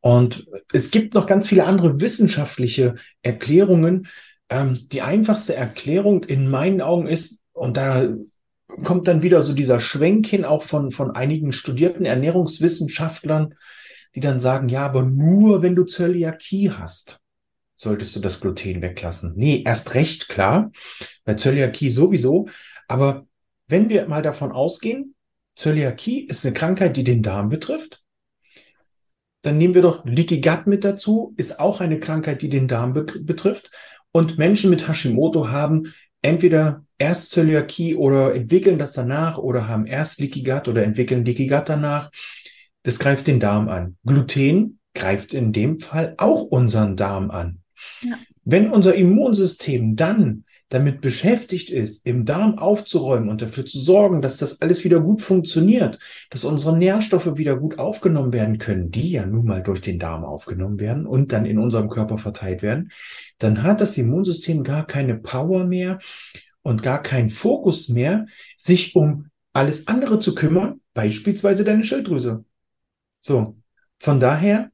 Und 0.00 0.46
es 0.72 0.90
gibt 0.90 1.14
noch 1.14 1.26
ganz 1.26 1.46
viele 1.46 1.66
andere 1.66 2.00
wissenschaftliche 2.00 2.96
Erklärungen. 3.22 4.08
Ähm, 4.48 4.88
die 4.90 5.02
einfachste 5.02 5.54
Erklärung 5.54 6.24
in 6.24 6.48
meinen 6.48 6.80
Augen 6.80 7.06
ist, 7.06 7.40
und 7.52 7.76
da 7.76 8.08
kommt 8.84 9.06
dann 9.06 9.22
wieder 9.22 9.42
so 9.42 9.52
dieser 9.52 9.80
Schwenk 9.80 10.26
hin, 10.26 10.44
auch 10.44 10.62
von, 10.62 10.90
von 10.90 11.10
einigen 11.10 11.52
studierten 11.52 12.06
Ernährungswissenschaftlern, 12.06 13.54
die 14.14 14.20
dann 14.20 14.40
sagen, 14.40 14.68
ja, 14.68 14.86
aber 14.86 15.02
nur 15.02 15.62
wenn 15.62 15.76
du 15.76 15.84
Zöliakie 15.84 16.70
hast, 16.70 17.19
solltest 17.80 18.14
du 18.14 18.20
das 18.20 18.40
Gluten 18.40 18.82
weglassen. 18.82 19.32
Nee, 19.36 19.62
erst 19.64 19.94
recht 19.94 20.28
klar, 20.28 20.70
bei 21.24 21.34
Zöliakie 21.34 21.88
sowieso. 21.88 22.48
Aber 22.88 23.26
wenn 23.68 23.88
wir 23.88 24.06
mal 24.06 24.22
davon 24.22 24.52
ausgehen, 24.52 25.14
Zöliakie 25.56 26.26
ist 26.26 26.44
eine 26.44 26.52
Krankheit, 26.52 26.96
die 26.96 27.04
den 27.04 27.22
Darm 27.22 27.48
betrifft, 27.48 28.02
dann 29.42 29.56
nehmen 29.56 29.74
wir 29.74 29.80
doch 29.80 30.04
Leaky 30.04 30.42
Gut 30.42 30.66
mit 30.66 30.84
dazu, 30.84 31.32
ist 31.38 31.58
auch 31.58 31.80
eine 31.80 31.98
Krankheit, 31.98 32.42
die 32.42 32.50
den 32.50 32.68
Darm 32.68 32.92
be 32.92 33.04
betrifft. 33.04 33.70
Und 34.12 34.36
Menschen 34.36 34.68
mit 34.68 34.86
Hashimoto 34.86 35.48
haben 35.48 35.94
entweder 36.20 36.84
erst 36.98 37.30
Zöliakie 37.30 37.94
oder 37.94 38.34
entwickeln 38.34 38.78
das 38.78 38.92
danach 38.92 39.38
oder 39.38 39.68
haben 39.68 39.86
erst 39.86 40.20
Leaky 40.20 40.42
Gut 40.42 40.68
oder 40.68 40.84
entwickeln 40.84 41.24
Leaky 41.24 41.46
Gut 41.46 41.68
danach. 41.68 42.10
Das 42.82 42.98
greift 42.98 43.26
den 43.26 43.40
Darm 43.40 43.70
an. 43.70 43.96
Gluten 44.04 44.80
greift 44.94 45.32
in 45.32 45.54
dem 45.54 45.80
Fall 45.80 46.14
auch 46.18 46.42
unseren 46.42 46.96
Darm 46.96 47.30
an. 47.30 47.59
Wenn 48.44 48.70
unser 48.70 48.94
Immunsystem 48.94 49.96
dann 49.96 50.44
damit 50.70 51.00
beschäftigt 51.00 51.68
ist, 51.68 52.06
im 52.06 52.24
Darm 52.24 52.56
aufzuräumen 52.56 53.28
und 53.28 53.42
dafür 53.42 53.66
zu 53.66 53.80
sorgen, 53.80 54.22
dass 54.22 54.36
das 54.36 54.62
alles 54.62 54.84
wieder 54.84 55.00
gut 55.00 55.20
funktioniert, 55.20 55.98
dass 56.30 56.44
unsere 56.44 56.78
Nährstoffe 56.78 57.36
wieder 57.36 57.56
gut 57.56 57.78
aufgenommen 57.78 58.32
werden 58.32 58.58
können, 58.58 58.90
die 58.90 59.10
ja 59.10 59.26
nun 59.26 59.46
mal 59.46 59.62
durch 59.62 59.80
den 59.80 59.98
Darm 59.98 60.24
aufgenommen 60.24 60.78
werden 60.78 61.06
und 61.06 61.32
dann 61.32 61.44
in 61.44 61.58
unserem 61.58 61.88
Körper 61.88 62.18
verteilt 62.18 62.62
werden, 62.62 62.92
dann 63.38 63.64
hat 63.64 63.80
das 63.80 63.98
Immunsystem 63.98 64.62
gar 64.62 64.86
keine 64.86 65.16
Power 65.16 65.64
mehr 65.64 65.98
und 66.62 66.84
gar 66.84 67.02
keinen 67.02 67.30
Fokus 67.30 67.88
mehr, 67.88 68.26
sich 68.56 68.94
um 68.94 69.26
alles 69.52 69.88
andere 69.88 70.20
zu 70.20 70.36
kümmern, 70.36 70.80
beispielsweise 70.94 71.64
deine 71.64 71.82
Schilddrüse. 71.82 72.44
So, 73.20 73.56
von 73.98 74.20
daher 74.20 74.70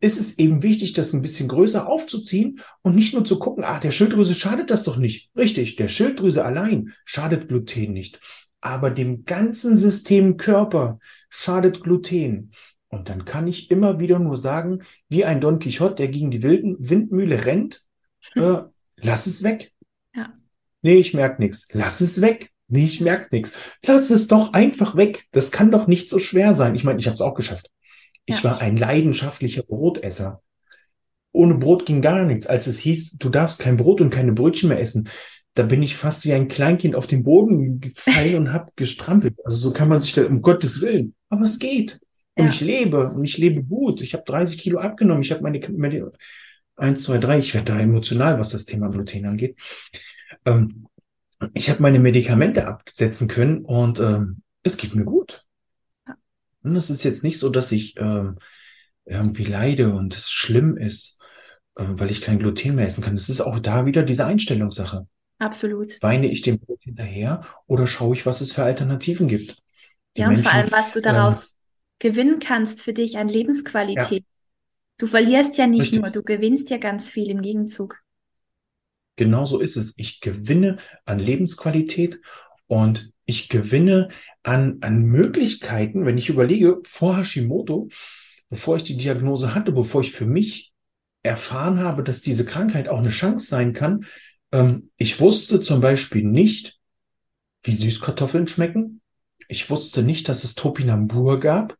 ist 0.00 0.18
es 0.18 0.38
eben 0.38 0.62
wichtig, 0.62 0.92
das 0.92 1.12
ein 1.12 1.22
bisschen 1.22 1.48
größer 1.48 1.86
aufzuziehen 1.86 2.60
und 2.82 2.94
nicht 2.94 3.14
nur 3.14 3.24
zu 3.24 3.38
gucken, 3.38 3.64
ach, 3.66 3.80
der 3.80 3.90
Schilddrüse 3.90 4.34
schadet 4.34 4.70
das 4.70 4.82
doch 4.82 4.96
nicht. 4.96 5.30
Richtig, 5.36 5.76
der 5.76 5.88
Schilddrüse 5.88 6.44
allein 6.44 6.94
schadet 7.04 7.48
Gluten 7.48 7.92
nicht. 7.92 8.20
Aber 8.60 8.90
dem 8.90 9.24
ganzen 9.24 9.76
System 9.76 10.36
Körper 10.36 10.98
schadet 11.28 11.82
Gluten. 11.82 12.52
Und 12.88 13.08
dann 13.08 13.24
kann 13.24 13.46
ich 13.46 13.70
immer 13.70 14.00
wieder 14.00 14.18
nur 14.18 14.36
sagen, 14.36 14.82
wie 15.08 15.24
ein 15.24 15.40
Don 15.40 15.58
Quixote, 15.58 15.96
der 15.96 16.08
gegen 16.08 16.30
die 16.30 16.42
Wilden 16.42 16.76
Windmühle 16.78 17.44
rennt, 17.44 17.84
äh, 18.34 18.62
lass 18.96 19.26
es 19.26 19.42
weg. 19.42 19.72
Ja. 20.14 20.32
Nee, 20.82 20.96
ich 20.96 21.14
merke 21.14 21.40
nichts. 21.40 21.68
Lass 21.72 22.00
es 22.00 22.20
weg. 22.20 22.50
Nee, 22.66 22.84
ich 22.84 23.00
merke 23.00 23.28
nichts. 23.32 23.54
Lass 23.84 24.10
es 24.10 24.26
doch 24.26 24.52
einfach 24.52 24.96
weg. 24.96 25.26
Das 25.30 25.50
kann 25.50 25.70
doch 25.70 25.86
nicht 25.86 26.10
so 26.10 26.18
schwer 26.18 26.54
sein. 26.54 26.74
Ich 26.74 26.84
meine, 26.84 26.98
ich 26.98 27.06
habe 27.06 27.14
es 27.14 27.20
auch 27.20 27.34
geschafft. 27.34 27.70
Ich 28.28 28.42
ja. 28.42 28.44
war 28.44 28.60
ein 28.60 28.76
leidenschaftlicher 28.76 29.62
Brotesser. 29.62 30.42
Ohne 31.32 31.56
Brot 31.56 31.86
ging 31.86 32.02
gar 32.02 32.26
nichts. 32.26 32.46
Als 32.46 32.66
es 32.66 32.78
hieß, 32.78 33.16
du 33.16 33.30
darfst 33.30 33.58
kein 33.58 33.78
Brot 33.78 34.02
und 34.02 34.10
keine 34.10 34.32
Brötchen 34.32 34.68
mehr 34.68 34.80
essen, 34.80 35.08
da 35.54 35.62
bin 35.62 35.82
ich 35.82 35.96
fast 35.96 36.26
wie 36.26 36.34
ein 36.34 36.46
Kleinkind 36.46 36.94
auf 36.94 37.06
den 37.06 37.24
Boden 37.24 37.80
gefallen 37.80 38.36
und 38.36 38.52
habe 38.52 38.70
gestrampelt. 38.76 39.34
Also 39.46 39.56
so 39.56 39.72
kann 39.72 39.88
man 39.88 39.98
sich 39.98 40.12
da, 40.12 40.26
um 40.26 40.42
Gottes 40.42 40.82
Willen. 40.82 41.14
Aber 41.30 41.42
es 41.42 41.58
geht. 41.58 42.00
Und 42.34 42.44
ja. 42.44 42.50
ich 42.50 42.60
lebe 42.60 43.08
und 43.08 43.24
ich 43.24 43.38
lebe 43.38 43.62
gut. 43.64 44.02
Ich 44.02 44.12
habe 44.12 44.24
30 44.26 44.58
Kilo 44.58 44.78
abgenommen. 44.78 45.22
Ich 45.22 45.32
habe 45.32 45.42
meine, 45.42 45.58
meine 45.70 46.12
1, 46.76 47.02
2, 47.02 47.16
3. 47.16 47.38
Ich 47.38 47.54
werde 47.54 47.72
da 47.72 47.80
emotional, 47.80 48.38
was 48.38 48.50
das 48.50 48.66
Thema 48.66 48.90
Gluten 48.90 49.24
angeht. 49.24 49.56
Ähm, 50.44 50.86
ich 51.54 51.70
habe 51.70 51.80
meine 51.80 51.98
Medikamente 51.98 52.66
absetzen 52.66 53.26
können 53.26 53.64
und 53.64 54.00
ähm, 54.00 54.42
es 54.62 54.76
geht 54.76 54.94
mir 54.94 55.04
gut. 55.04 55.47
Und 56.70 56.76
es 56.76 56.90
ist 56.90 57.04
jetzt 57.04 57.24
nicht 57.24 57.38
so, 57.38 57.48
dass 57.48 57.72
ich 57.72 57.94
ähm, 57.98 58.38
irgendwie 59.04 59.44
leide 59.44 59.94
und 59.94 60.16
es 60.16 60.30
schlimm 60.30 60.76
ist, 60.76 61.18
äh, 61.76 61.84
weil 61.86 62.10
ich 62.10 62.20
kein 62.20 62.38
Gluten 62.38 62.74
mehr 62.74 62.86
essen 62.86 63.02
kann. 63.02 63.14
Es 63.14 63.28
ist 63.28 63.40
auch 63.40 63.58
da 63.58 63.86
wieder 63.86 64.02
diese 64.02 64.26
Einstellungssache. 64.26 65.06
Absolut. 65.38 66.02
Weine 66.02 66.26
ich 66.26 66.42
dem 66.42 66.58
Brot 66.58 66.82
hinterher 66.82 67.44
oder 67.66 67.86
schaue 67.86 68.14
ich, 68.14 68.26
was 68.26 68.40
es 68.40 68.52
für 68.52 68.64
Alternativen 68.64 69.28
gibt? 69.28 69.56
Die 70.16 70.22
ja, 70.22 70.26
und 70.26 70.34
Menschen, 70.34 70.44
vor 70.44 70.54
allem, 70.54 70.72
was 70.72 70.90
du 70.90 71.00
daraus 71.00 71.52
ähm, 71.52 71.58
gewinnen 72.00 72.38
kannst 72.40 72.82
für 72.82 72.92
dich 72.92 73.18
an 73.18 73.28
Lebensqualität. 73.28 74.24
Ja. 74.24 74.38
Du 74.98 75.06
verlierst 75.06 75.56
ja 75.56 75.68
nicht 75.68 75.82
Richtig. 75.82 76.00
nur, 76.00 76.10
du 76.10 76.22
gewinnst 76.22 76.70
ja 76.70 76.78
ganz 76.78 77.08
viel 77.08 77.30
im 77.30 77.40
Gegenzug. 77.40 78.02
Genau 79.14 79.44
so 79.44 79.60
ist 79.60 79.76
es. 79.76 79.94
Ich 79.96 80.20
gewinne 80.20 80.78
an 81.04 81.18
Lebensqualität 81.18 82.20
und 82.66 83.12
ich 83.26 83.48
gewinne 83.48 84.08
an, 84.48 84.78
an 84.80 85.04
Möglichkeiten, 85.04 86.06
wenn 86.06 86.18
ich 86.18 86.28
überlege, 86.28 86.80
vor 86.84 87.16
Hashimoto 87.16 87.88
bevor 88.50 88.76
ich 88.76 88.84
die 88.84 88.96
Diagnose 88.96 89.54
hatte, 89.54 89.72
bevor 89.72 90.00
ich 90.00 90.12
für 90.12 90.26
mich 90.26 90.72
erfahren 91.22 91.80
habe, 91.80 92.02
dass 92.02 92.20
diese 92.20 92.44
Krankheit 92.44 92.88
auch 92.88 92.98
eine 92.98 93.10
Chance 93.10 93.46
sein 93.46 93.72
kann, 93.72 94.06
ähm, 94.52 94.90
ich 94.96 95.20
wusste 95.20 95.60
zum 95.60 95.80
Beispiel 95.80 96.24
nicht, 96.24 96.78
wie 97.62 97.72
Süßkartoffeln 97.72 98.46
schmecken. 98.46 99.02
Ich 99.48 99.68
wusste 99.68 100.02
nicht, 100.02 100.28
dass 100.28 100.44
es 100.44 100.54
Topinambur 100.54 101.40
gab. 101.40 101.76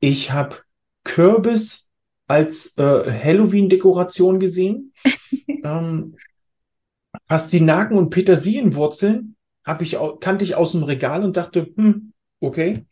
Ich 0.00 0.30
habe 0.30 0.56
Kürbis 1.04 1.90
als 2.26 2.76
äh, 2.78 2.82
Halloween-Dekoration 2.82 4.40
gesehen. 4.40 4.94
ähm, 5.64 6.16
Pastinaken 7.26 7.98
und 7.98 8.10
Petersilienwurzeln 8.10 9.36
habe 9.68 9.84
ich, 9.84 9.96
kannte 10.20 10.44
ich 10.44 10.54
aus 10.54 10.72
dem 10.72 10.82
Regal 10.82 11.22
und 11.22 11.36
dachte, 11.36 11.70
hm, 11.76 12.14
okay. 12.40 12.86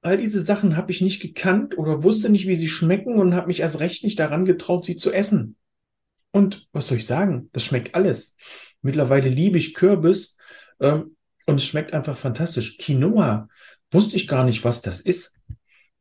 All 0.00 0.16
diese 0.16 0.40
Sachen 0.40 0.76
habe 0.76 0.90
ich 0.90 1.02
nicht 1.02 1.20
gekannt 1.20 1.76
oder 1.76 2.02
wusste 2.02 2.30
nicht, 2.30 2.48
wie 2.48 2.56
sie 2.56 2.68
schmecken 2.68 3.20
und 3.20 3.34
habe 3.34 3.46
mich 3.46 3.60
erst 3.60 3.78
recht 3.78 4.02
nicht 4.02 4.18
daran 4.18 4.46
getraut, 4.46 4.86
sie 4.86 4.96
zu 4.96 5.12
essen. 5.12 5.56
Und 6.32 6.66
was 6.72 6.88
soll 6.88 6.98
ich 6.98 7.06
sagen? 7.06 7.50
Das 7.52 7.64
schmeckt 7.64 7.94
alles. 7.94 8.36
Mittlerweile 8.80 9.28
liebe 9.28 9.58
ich 9.58 9.74
Kürbis 9.74 10.38
ähm, 10.80 11.16
und 11.46 11.56
es 11.56 11.64
schmeckt 11.64 11.92
einfach 11.92 12.16
fantastisch. 12.16 12.78
Quinoa 12.78 13.48
wusste 13.90 14.16
ich 14.16 14.26
gar 14.26 14.44
nicht, 14.44 14.64
was 14.64 14.80
das 14.80 15.02
ist. 15.02 15.36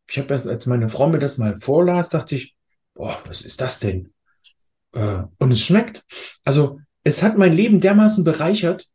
Ich 0.10 0.17
habe 0.17 0.34
erst, 0.34 0.47
als 0.47 0.65
meine 0.67 0.88
Frau 0.88 1.10
mir 1.10 1.19
das 1.19 1.38
mal 1.38 1.60
vorlas, 1.60 2.10
dachte 2.10 2.36
ich, 2.36 2.56
boah, 2.93 3.21
was 3.28 3.41
ist 3.41 3.60
das 3.60 3.80
denn? 3.80 4.13
Äh, 4.93 5.24
und 5.38 5.52
es 5.52 5.62
schmeckt. 5.62 6.06
Also 6.45 6.80
es 7.04 7.21
hat 7.21 7.38
mein 7.38 7.54
Leben 7.54 7.82
dermaßen 7.82 8.24
bereichert 8.24 8.88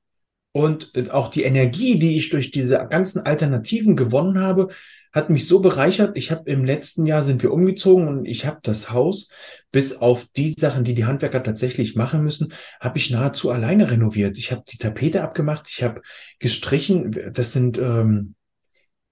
und 0.56 0.90
äh, 0.94 1.10
auch 1.10 1.28
die 1.28 1.42
Energie, 1.42 1.98
die 1.98 2.16
ich 2.16 2.30
durch 2.30 2.50
diese 2.50 2.78
ganzen 2.88 3.20
Alternativen 3.20 3.94
gewonnen 3.94 4.40
habe, 4.40 4.68
hat 5.12 5.28
mich 5.28 5.46
so 5.46 5.60
bereichert. 5.60 6.16
Ich 6.16 6.30
habe 6.30 6.50
im 6.50 6.64
letzten 6.64 7.04
Jahr 7.04 7.22
sind 7.22 7.42
wir 7.42 7.52
umgezogen 7.52 8.08
und 8.08 8.24
ich 8.24 8.46
habe 8.46 8.60
das 8.62 8.90
Haus, 8.90 9.28
bis 9.70 9.98
auf 9.98 10.24
die 10.34 10.48
Sachen, 10.48 10.82
die 10.82 10.94
die 10.94 11.04
Handwerker 11.04 11.42
tatsächlich 11.42 11.94
machen 11.94 12.22
müssen, 12.22 12.54
habe 12.80 12.96
ich 12.96 13.10
nahezu 13.10 13.50
alleine 13.50 13.90
renoviert. 13.90 14.38
Ich 14.38 14.50
habe 14.50 14.62
die 14.66 14.78
Tapete 14.78 15.22
abgemacht, 15.22 15.68
ich 15.68 15.82
habe 15.82 16.00
gestrichen. 16.38 17.10
Das 17.34 17.52
sind 17.52 17.76
ähm, 17.76 18.34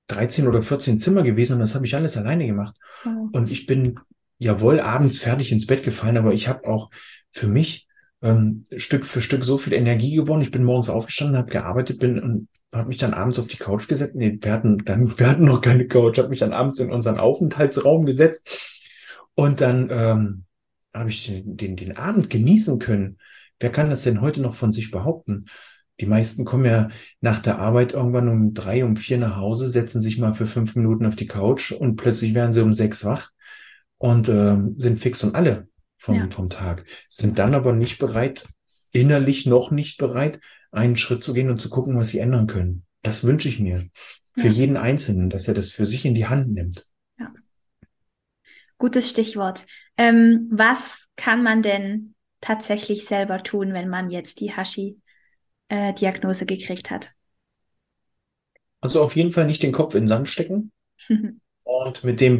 13 0.07 0.49
oder 0.49 0.63
14 0.63 0.99
Zimmer 0.99 1.25
gewesen 1.25 1.55
und 1.55 1.59
das 1.59 1.75
habe 1.75 1.85
ich 1.85 1.95
alles 1.95 2.17
alleine 2.17 2.47
gemacht. 2.47 2.75
Oh. 3.05 3.29
Und 3.33 3.51
ich 3.51 3.67
bin 3.67 4.01
jawohl 4.39 4.81
abends 4.81 5.19
fertig 5.19 5.53
ins 5.53 5.67
Bett 5.67 5.83
gefallen, 5.83 6.17
aber 6.17 6.33
ich 6.33 6.49
habe 6.49 6.67
auch 6.67 6.89
für 7.33 7.49
mich 7.49 7.84
ähm, 8.25 8.65
Stück 8.77 9.05
für 9.05 9.21
Stück 9.21 9.45
so 9.45 9.59
viel 9.59 9.75
Energie 9.75 10.17
gewonnen. 10.17 10.43
Ich 10.43 10.51
bin 10.51 10.65
morgens 10.65 10.89
aufgestanden, 10.89 11.37
habe 11.37 11.53
gearbeitet, 11.53 12.01
bin 12.01 12.19
und 12.19 12.49
habe 12.73 12.89
mich 12.89 12.97
dann 12.97 13.15
abends 13.15 13.39
auf 13.39 13.47
die 13.47 13.59
Couch 13.59 13.87
gesetzt. 13.87 14.15
Nee, 14.17 14.39
wir 14.41 14.53
hatten 14.53 14.79
dann, 14.79 15.07
wir 15.19 15.29
hatten 15.29 15.45
noch 15.45 15.61
keine 15.61 15.87
Couch, 15.87 16.19
habe 16.19 16.31
mich 16.31 16.41
dann 16.41 16.55
abends 16.55 16.81
in 16.81 16.91
unseren 16.91 17.19
Aufenthaltsraum 17.19 18.07
gesetzt 18.07 18.81
und 19.35 19.61
dann 19.61 19.91
ähm, 19.93 20.45
habe 20.95 21.11
ich 21.11 21.27
den, 21.27 21.57
den, 21.57 21.77
den 21.77 21.97
Abend 21.97 22.31
genießen 22.31 22.79
können. 22.79 23.19
Wer 23.61 23.71
kann 23.71 23.91
das 23.91 24.03
denn 24.03 24.23
heute 24.23 24.41
noch 24.41 24.55
von 24.55 24.73
sich 24.73 24.91
behaupten? 24.91 25.45
Die 26.01 26.07
meisten 26.07 26.45
kommen 26.45 26.65
ja 26.65 26.89
nach 27.21 27.41
der 27.41 27.59
Arbeit 27.59 27.93
irgendwann 27.93 28.29
um 28.29 28.55
drei, 28.55 28.85
um 28.85 28.97
vier 28.97 29.19
nach 29.19 29.37
Hause, 29.37 29.69
setzen 29.69 30.01
sich 30.01 30.19
mal 30.19 30.33
für 30.33 30.47
fünf 30.47 30.75
Minuten 30.75 31.07
auf 31.07 31.15
die 31.15 31.27
Couch 31.27 31.73
und 31.73 31.97
plötzlich 31.97 32.35
werden 32.35 32.53
sie 32.53 32.63
um 32.63 32.75
sechs 32.75 33.05
wach 33.05 33.31
und 33.99 34.29
äh, 34.29 34.57
sind 34.79 34.99
fix 34.99 35.23
und 35.23 35.35
alle 35.35 35.69
vom, 36.05 36.17
ja. 36.17 36.29
vom 36.31 36.51
Tag, 36.51 36.85
sind 37.09 37.39
dann 37.39 37.55
aber 37.55 37.75
nicht 37.75 37.99
bereit, 37.99 38.47
innerlich 38.93 39.47
noch 39.47 39.71
nicht 39.71 39.97
bereit, 39.97 40.39
einen 40.71 40.97
Schritt 40.97 41.25
zu 41.25 41.33
gehen 41.33 41.49
und 41.49 41.61
zu 41.61 41.71
gucken, 41.71 41.97
was 41.97 42.09
sie 42.09 42.19
ändern 42.19 42.47
können. 42.47 42.85
Das 43.03 43.25
wünsche 43.25 43.49
ich 43.49 43.59
mir 43.59 43.89
für 44.37 44.49
ja. 44.49 44.53
jeden 44.53 44.77
Einzelnen, 44.77 45.31
dass 45.31 45.49
er 45.49 45.55
das 45.55 45.71
für 45.71 45.87
sich 45.87 46.05
in 46.05 46.15
die 46.15 46.27
Hand 46.27 46.53
nimmt. 46.53 46.87
Ja. 47.19 47.33
Gutes 48.77 49.09
Stichwort. 49.09 49.65
Ähm, 49.97 50.49
was 50.51 51.07
kann 51.17 51.43
man 51.43 51.63
denn 51.63 52.15
tatsächlich 52.43 53.07
selber 53.07 53.43
tun, 53.43 53.73
wenn 53.73 53.89
man 53.89 54.11
jetzt 54.11 54.41
die 54.41 54.53
Hashi 54.53 54.99
äh, 55.69 55.95
gekriegt 55.95 56.91
hat? 56.91 57.13
Also 58.81 59.03
auf 59.03 59.17
jeden 59.17 59.33
Fall 59.33 59.47
nicht 59.47 59.63
den 59.63 59.73
Kopf 59.73 59.95
in 59.95 60.03
den 60.03 60.09
Sand 60.09 60.29
stecken 60.29 60.71
und 61.63 62.05
mit 62.05 62.21
dem 62.21 62.37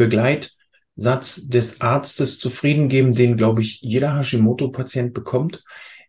Begleitsatz 0.97 1.49
des 1.49 1.81
Arztes 1.81 2.39
zufrieden 2.39 2.89
geben, 2.89 3.13
den, 3.13 3.37
glaube 3.37 3.63
ich, 3.63 3.81
jeder 3.81 4.17
Hashimoto-Patient 4.17 5.13
bekommt. 5.13 5.63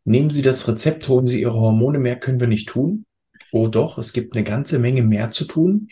Nehmen 0.03 0.29
Sie 0.29 0.41
das 0.41 0.67
Rezept, 0.67 1.07
holen 1.07 1.27
Sie 1.27 1.41
Ihre 1.41 1.53
Hormone, 1.53 1.99
mehr 1.99 2.17
können 2.17 2.39
wir 2.39 2.47
nicht 2.47 2.69
tun. 2.69 3.05
Oh 3.51 3.67
doch, 3.67 3.97
es 3.97 4.13
gibt 4.13 4.35
eine 4.35 4.43
ganze 4.43 4.79
Menge 4.79 5.01
mehr 5.01 5.31
zu 5.31 5.45
tun. 5.45 5.87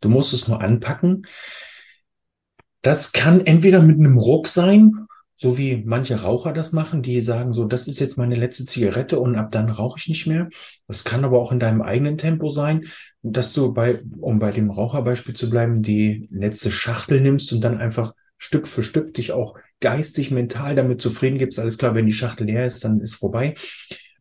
Du 0.00 0.08
musst 0.08 0.32
es 0.32 0.46
nur 0.46 0.60
anpacken. 0.60 1.26
Das 2.82 3.12
kann 3.12 3.44
entweder 3.44 3.82
mit 3.82 3.98
einem 3.98 4.18
Ruck 4.18 4.46
sein 4.46 5.08
so 5.40 5.56
wie 5.56 5.84
manche 5.86 6.22
Raucher 6.22 6.52
das 6.52 6.72
machen, 6.72 7.00
die 7.00 7.20
sagen 7.20 7.52
so, 7.52 7.64
das 7.64 7.86
ist 7.86 8.00
jetzt 8.00 8.18
meine 8.18 8.34
letzte 8.34 8.64
Zigarette 8.64 9.20
und 9.20 9.36
ab 9.36 9.52
dann 9.52 9.70
rauche 9.70 9.96
ich 9.98 10.08
nicht 10.08 10.26
mehr. 10.26 10.48
Das 10.88 11.04
kann 11.04 11.24
aber 11.24 11.38
auch 11.40 11.52
in 11.52 11.60
deinem 11.60 11.80
eigenen 11.80 12.18
Tempo 12.18 12.50
sein, 12.50 12.88
dass 13.22 13.52
du 13.52 13.72
bei, 13.72 14.00
um 14.20 14.40
bei 14.40 14.50
dem 14.50 14.68
Raucherbeispiel 14.68 15.34
zu 15.34 15.48
bleiben, 15.48 15.80
die 15.80 16.28
letzte 16.32 16.72
Schachtel 16.72 17.20
nimmst 17.20 17.52
und 17.52 17.60
dann 17.60 17.78
einfach 17.78 18.14
Stück 18.38 18.66
für 18.68 18.82
Stück 18.82 19.14
dich 19.14 19.32
auch 19.32 19.56
geistig, 19.80 20.30
mental 20.30 20.74
damit 20.74 21.00
zufrieden 21.00 21.38
gibst. 21.38 21.58
Alles 21.58 21.78
klar, 21.78 21.94
wenn 21.94 22.06
die 22.06 22.12
Schachtel 22.12 22.46
leer 22.46 22.66
ist, 22.66 22.84
dann 22.84 23.00
ist 23.00 23.16
vorbei. 23.16 23.54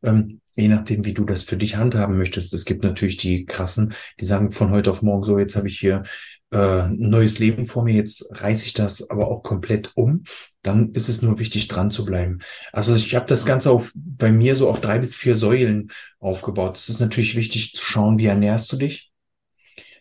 Ähm, 0.03 0.41
je 0.56 0.67
nachdem, 0.67 1.06
wie 1.06 1.13
du 1.13 1.23
das 1.23 1.43
für 1.43 1.56
dich 1.56 1.77
handhaben 1.77 2.17
möchtest. 2.17 2.53
Es 2.53 2.65
gibt 2.65 2.84
natürlich 2.84 3.17
die 3.17 3.45
krassen, 3.45 3.93
die 4.19 4.25
sagen 4.25 4.51
von 4.51 4.71
heute 4.71 4.91
auf 4.91 5.01
morgen 5.01 5.23
so, 5.23 5.38
jetzt 5.38 5.56
habe 5.56 5.67
ich 5.67 5.80
hier 5.80 6.03
äh, 6.51 6.88
neues 6.88 7.39
Leben 7.39 7.65
vor 7.65 7.84
mir, 7.84 7.93
jetzt 7.93 8.25
reiße 8.32 8.65
ich 8.65 8.73
das 8.73 9.10
aber 9.10 9.27
auch 9.27 9.43
komplett 9.43 9.91
um, 9.95 10.23
dann 10.63 10.93
ist 10.93 11.10
es 11.10 11.21
nur 11.21 11.39
wichtig, 11.39 11.67
dran 11.67 11.91
zu 11.91 12.06
bleiben. 12.06 12.39
Also 12.71 12.95
ich 12.95 13.13
habe 13.15 13.27
das 13.27 13.45
Ganze 13.45 13.69
auf, 13.69 13.91
bei 13.95 14.32
mir 14.32 14.56
so 14.56 14.69
auf 14.69 14.82
drei 14.82 14.97
bis 14.97 15.15
vier 15.15 15.36
Säulen 15.36 15.91
aufgebaut. 16.19 16.77
Es 16.77 16.89
ist 16.89 16.99
natürlich 16.99 17.36
wichtig 17.36 17.73
zu 17.73 17.84
schauen, 17.84 18.17
wie 18.17 18.25
ernährst 18.25 18.71
du 18.71 18.77
dich. 18.77 19.12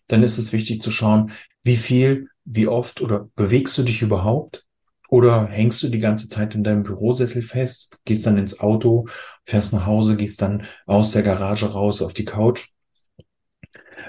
Dann 0.07 0.23
ist 0.23 0.39
es 0.39 0.53
wichtig 0.53 0.81
zu 0.81 0.91
schauen, 0.91 1.33
wie 1.65 1.77
viel, 1.77 2.29
wie 2.47 2.69
oft 2.69 3.01
oder 3.03 3.29
bewegst 3.37 3.77
du 3.79 3.83
dich 3.83 4.03
überhaupt? 4.03 4.65
Oder 5.09 5.47
hängst 5.47 5.83
du 5.83 5.89
die 5.89 6.01
ganze 6.01 6.29
Zeit 6.29 6.55
in 6.55 6.65
deinem 6.65 6.83
Bürosessel 6.83 7.43
fest, 7.43 8.01
gehst 8.05 8.27
dann 8.27 8.39
ins 8.39 8.59
Auto, 8.59 9.07
fährst 9.45 9.73
nach 9.73 9.87
Hause, 9.87 10.17
gehst 10.17 10.43
dann 10.43 10.65
aus 10.87 11.13
der 11.13 11.23
Garage 11.23 11.67
raus 11.67 12.03
auf 12.03 12.13
die 12.13 12.25
Couch 12.25 12.71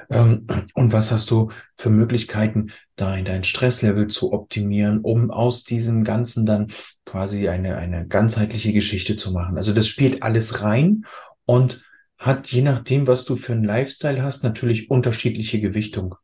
ähm, 0.09 0.47
und 0.73 0.93
was 0.93 1.11
hast 1.11 1.29
du 1.31 1.51
für 1.75 1.89
Möglichkeiten, 1.89 2.71
dein, 2.95 3.25
dein 3.25 3.43
Stresslevel 3.43 4.07
zu 4.07 4.31
optimieren, 4.31 4.99
um 4.99 5.31
aus 5.31 5.63
diesem 5.63 6.03
Ganzen 6.03 6.45
dann 6.45 6.71
quasi 7.05 7.49
eine, 7.49 7.77
eine 7.77 8.07
ganzheitliche 8.07 8.73
Geschichte 8.73 9.15
zu 9.15 9.31
machen? 9.31 9.57
Also 9.57 9.73
das 9.73 9.87
spielt 9.87 10.23
alles 10.23 10.61
rein 10.61 11.05
und 11.45 11.83
hat 12.17 12.47
je 12.47 12.61
nachdem, 12.61 13.05
was 13.05 13.25
du 13.25 13.35
für 13.35 13.53
einen 13.53 13.63
Lifestyle 13.63 14.23
hast, 14.23 14.43
natürlich 14.43 14.89
unterschiedliche 14.89 15.59
Gewichtung. 15.59 16.15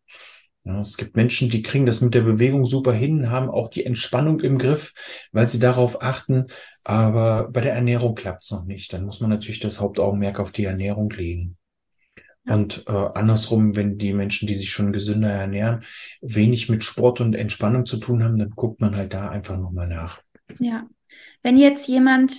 Ja, 0.66 0.80
es 0.80 0.96
gibt 0.96 1.18
Menschen, 1.18 1.50
die 1.50 1.62
kriegen 1.62 1.86
das 1.86 2.00
mit 2.00 2.14
der 2.14 2.22
Bewegung 2.22 2.66
super 2.68 2.94
hin, 2.94 3.30
haben 3.30 3.50
auch 3.50 3.70
die 3.70 3.86
Entspannung 3.86 4.40
im 4.40 4.58
Griff, 4.58 4.94
weil 5.34 5.46
sie 5.46 5.60
darauf 5.60 6.02
achten. 6.02 6.48
Aber 6.86 7.50
bei 7.52 7.62
der 7.62 7.74
Ernährung 7.74 8.16
klappt 8.16 8.44
es 8.44 8.52
noch 8.52 8.64
nicht. 8.64 8.94
Dann 8.94 9.06
muss 9.06 9.20
man 9.20 9.30
natürlich 9.30 9.60
das 9.60 9.82
Hauptaugenmerk 9.82 10.40
auf 10.40 10.54
die 10.54 10.64
Ernährung 10.64 11.10
legen. 11.10 11.58
Und 12.46 12.86
äh, 12.88 12.92
andersrum, 12.92 13.76
wenn 13.76 13.98
die 13.98 14.14
Menschen, 14.14 14.48
die 14.48 14.56
sich 14.56 14.70
schon 14.70 14.92
gesünder 14.92 15.30
ernähren, 15.30 15.84
wenig 16.22 16.68
mit 16.68 16.84
Sport 16.84 17.22
und 17.22 17.36
Entspannung 17.36 17.86
zu 17.86 17.98
tun 17.98 18.24
haben, 18.24 18.38
dann 18.38 18.50
guckt 18.50 18.82
man 18.82 18.98
halt 18.98 19.14
da 19.14 19.30
einfach 19.30 19.58
nochmal 19.58 19.88
nach. 19.88 20.22
Ja, 20.60 20.88
wenn 21.42 21.58
jetzt 21.58 21.88
jemand, 21.88 22.36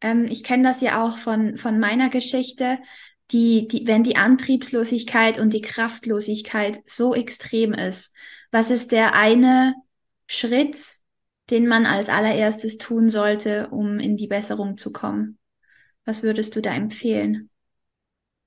ähm, 0.00 0.26
ich 0.30 0.44
kenne 0.44 0.62
das 0.62 0.80
ja 0.80 1.04
auch 1.04 1.18
von, 1.18 1.56
von 1.56 1.80
meiner 1.80 2.10
Geschichte, 2.10 2.78
die, 3.32 3.68
die, 3.68 3.86
wenn 3.86 4.02
die 4.02 4.16
Antriebslosigkeit 4.16 5.38
und 5.38 5.52
die 5.52 5.60
Kraftlosigkeit 5.62 6.80
so 6.84 7.14
extrem 7.14 7.72
ist, 7.72 8.14
was 8.50 8.70
ist 8.70 8.92
der 8.92 9.14
eine 9.14 9.74
Schritt, 10.26 10.76
den 11.50 11.66
man 11.66 11.86
als 11.86 12.08
allererstes 12.08 12.78
tun 12.78 13.08
sollte, 13.08 13.68
um 13.70 13.98
in 13.98 14.16
die 14.16 14.26
Besserung 14.26 14.76
zu 14.76 14.92
kommen? 14.92 15.38
Was 16.04 16.22
würdest 16.22 16.56
du 16.56 16.62
da 16.62 16.74
empfehlen? 16.74 17.50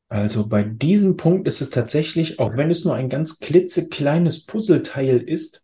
Also 0.10 0.48
bei 0.48 0.64
diesem 0.64 1.18
Punkt 1.18 1.48
ist 1.48 1.62
es 1.62 1.70
tatsächlich, 1.70 2.40
auch 2.40 2.56
wenn 2.56 2.70
es 2.70 2.86
nur 2.86 2.96
ein 2.96 3.10
ganz 3.10 3.40
klitzekleines 3.40 4.46
Puzzleteil 4.46 5.18
ist, 5.20 5.64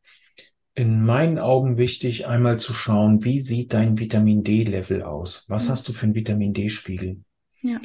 in 0.76 1.06
meinen 1.06 1.40
Augen 1.40 1.78
wichtig, 1.78 2.26
einmal 2.26 2.58
zu 2.58 2.74
schauen, 2.74 3.24
wie 3.26 3.40
sieht 3.40 3.74
dein 3.74 4.00
Vitamin 4.00 4.44
D-Level 4.44 5.04
aus? 5.04 5.46
Was 5.50 5.66
mhm. 5.66 5.72
hast 5.72 5.88
du 5.90 5.94
für 5.94 6.06
einen 6.06 6.16
Vitamin 6.16 6.54
D-Spiegel? 6.54 7.22
Ja. 7.62 7.82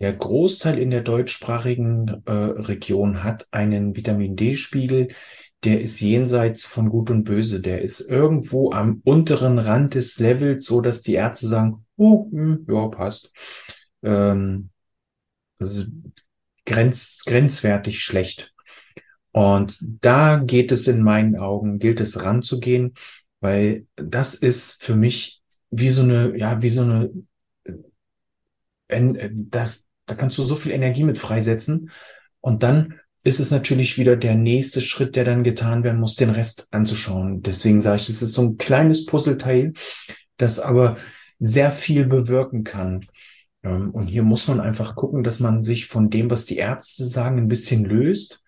Der 0.00 0.14
Großteil 0.14 0.78
in 0.78 0.90
der 0.90 1.02
deutschsprachigen 1.02 2.22
äh, 2.24 2.32
Region 2.32 3.22
hat 3.22 3.46
einen 3.50 3.94
Vitamin 3.94 4.34
D-Spiegel, 4.34 5.08
der 5.62 5.82
ist 5.82 6.00
jenseits 6.00 6.64
von 6.64 6.88
Gut 6.88 7.10
und 7.10 7.24
Böse. 7.24 7.60
Der 7.60 7.82
ist 7.82 8.00
irgendwo 8.00 8.72
am 8.72 9.02
unteren 9.04 9.58
Rand 9.58 9.94
des 9.94 10.18
Levels, 10.18 10.64
so 10.64 10.80
dass 10.80 11.02
die 11.02 11.14
Ärzte 11.14 11.48
sagen, 11.48 11.86
oh, 11.96 12.28
mh, 12.32 12.42
hm, 12.42 12.66
ja, 12.68 12.88
passt. 12.88 13.30
Ähm, 14.02 14.70
das 15.58 15.76
ist 15.76 15.92
grenz, 16.64 17.22
grenzwertig 17.26 18.02
schlecht. 18.02 18.54
Und 19.32 19.78
da 19.80 20.38
geht 20.38 20.72
es 20.72 20.88
in 20.88 21.02
meinen 21.02 21.36
Augen, 21.36 21.78
gilt 21.78 22.00
es 22.00 22.24
ranzugehen, 22.24 22.94
weil 23.40 23.86
das 23.96 24.34
ist 24.34 24.82
für 24.82 24.96
mich 24.96 25.42
wie 25.70 25.90
so 25.90 26.02
eine, 26.02 26.36
ja, 26.36 26.62
wie 26.62 26.68
so 26.70 26.82
eine, 26.82 27.10
äh, 28.88 29.30
das, 29.32 29.84
da 30.10 30.14
kannst 30.14 30.38
du 30.38 30.44
so 30.44 30.56
viel 30.56 30.72
Energie 30.72 31.04
mit 31.04 31.18
freisetzen. 31.18 31.90
Und 32.40 32.62
dann 32.62 33.00
ist 33.22 33.40
es 33.40 33.50
natürlich 33.50 33.98
wieder 33.98 34.16
der 34.16 34.34
nächste 34.34 34.80
Schritt, 34.80 35.14
der 35.16 35.24
dann 35.24 35.44
getan 35.44 35.84
werden 35.84 36.00
muss, 36.00 36.16
den 36.16 36.30
Rest 36.30 36.66
anzuschauen. 36.70 37.42
Deswegen 37.42 37.82
sage 37.82 38.00
ich, 38.00 38.08
es 38.08 38.22
ist 38.22 38.32
so 38.32 38.42
ein 38.42 38.56
kleines 38.56 39.06
Puzzleteil, 39.06 39.74
das 40.38 40.58
aber 40.58 40.96
sehr 41.38 41.72
viel 41.72 42.06
bewirken 42.06 42.64
kann. 42.64 43.06
Ähm, 43.62 43.90
und 43.90 44.06
hier 44.06 44.22
muss 44.22 44.48
man 44.48 44.60
einfach 44.60 44.96
gucken, 44.96 45.22
dass 45.22 45.38
man 45.38 45.64
sich 45.64 45.86
von 45.86 46.08
dem, 46.08 46.30
was 46.30 46.46
die 46.46 46.56
Ärzte 46.56 47.04
sagen, 47.04 47.38
ein 47.38 47.48
bisschen 47.48 47.84
löst 47.84 48.42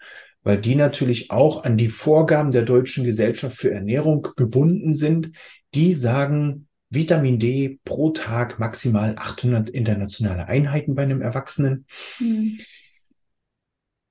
weil 0.45 0.59
die 0.59 0.75
natürlich 0.75 1.31
auch 1.31 1.65
an 1.65 1.77
die 1.77 1.89
Vorgaben 1.89 2.51
der 2.51 2.63
Deutschen 2.63 3.05
Gesellschaft 3.05 3.57
für 3.57 3.71
Ernährung 3.71 4.27
gebunden 4.37 4.95
sind. 4.95 5.33
Die 5.75 5.93
sagen, 5.93 6.67
Vitamin 6.93 7.39
D 7.39 7.79
pro 7.85 8.11
Tag 8.11 8.59
maximal 8.59 9.15
800 9.17 9.71
internationale 9.71 10.47
Einheiten 10.47 10.95
bei 10.95 11.03
einem 11.03 11.23
Erwachsenen. 11.23 11.87
Mhm. 12.19 12.59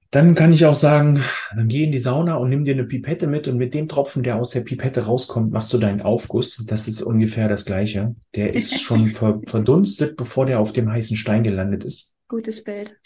Dann 0.10 0.36
kann 0.36 0.52
ich 0.52 0.66
auch 0.66 0.76
sagen, 0.76 1.24
dann 1.56 1.70
geh 1.70 1.86
in 1.86 1.94
die 1.94 2.00
Sauna 2.00 2.36
und 2.36 2.50
nimm 2.50 2.66
dir 2.66 2.74
eine 2.74 2.84
Pipette 2.84 3.28
mit 3.28 3.48
und 3.48 3.58
mit 3.58 3.74
dem 3.74 3.88
Tropfen, 3.88 4.24
der 4.24 4.36
aus 4.36 4.50
der 4.50 4.60
Pipette 4.60 5.06
rauskommt, 5.06 5.54
machst 5.54 5.72
du 5.72 5.78
deinen 5.78 6.02
Aufguss. 6.02 6.62
Das 6.68 6.90
ist 6.90 7.02
ungefähr 7.02 7.48
das 7.48 7.64
Gleiche. 7.64 8.16
Der 8.36 8.54
ist 8.54 8.82
schon 8.82 9.12
verdunstet, 9.12 10.18
bevor 10.18 10.46
der 10.46 10.60
auf 10.60 10.74
dem 10.74 10.92
heißen 10.92 11.16
Stein 11.16 11.44
gelandet 11.44 11.86
ist. 11.86 12.14
Gutes 12.28 12.64
Bild. 12.64 13.00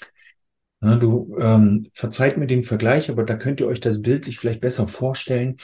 Na, 0.79 0.95
du 0.95 1.35
ähm, 1.39 1.87
verzeiht 1.93 2.37
mir 2.37 2.47
den 2.47 2.63
Vergleich, 2.63 3.09
aber 3.09 3.23
da 3.23 3.35
könnt 3.35 3.59
ihr 3.59 3.67
euch 3.67 3.79
das 3.79 4.01
bildlich 4.01 4.39
vielleicht 4.39 4.61
besser 4.61 4.87
vorstellen. 4.87 5.57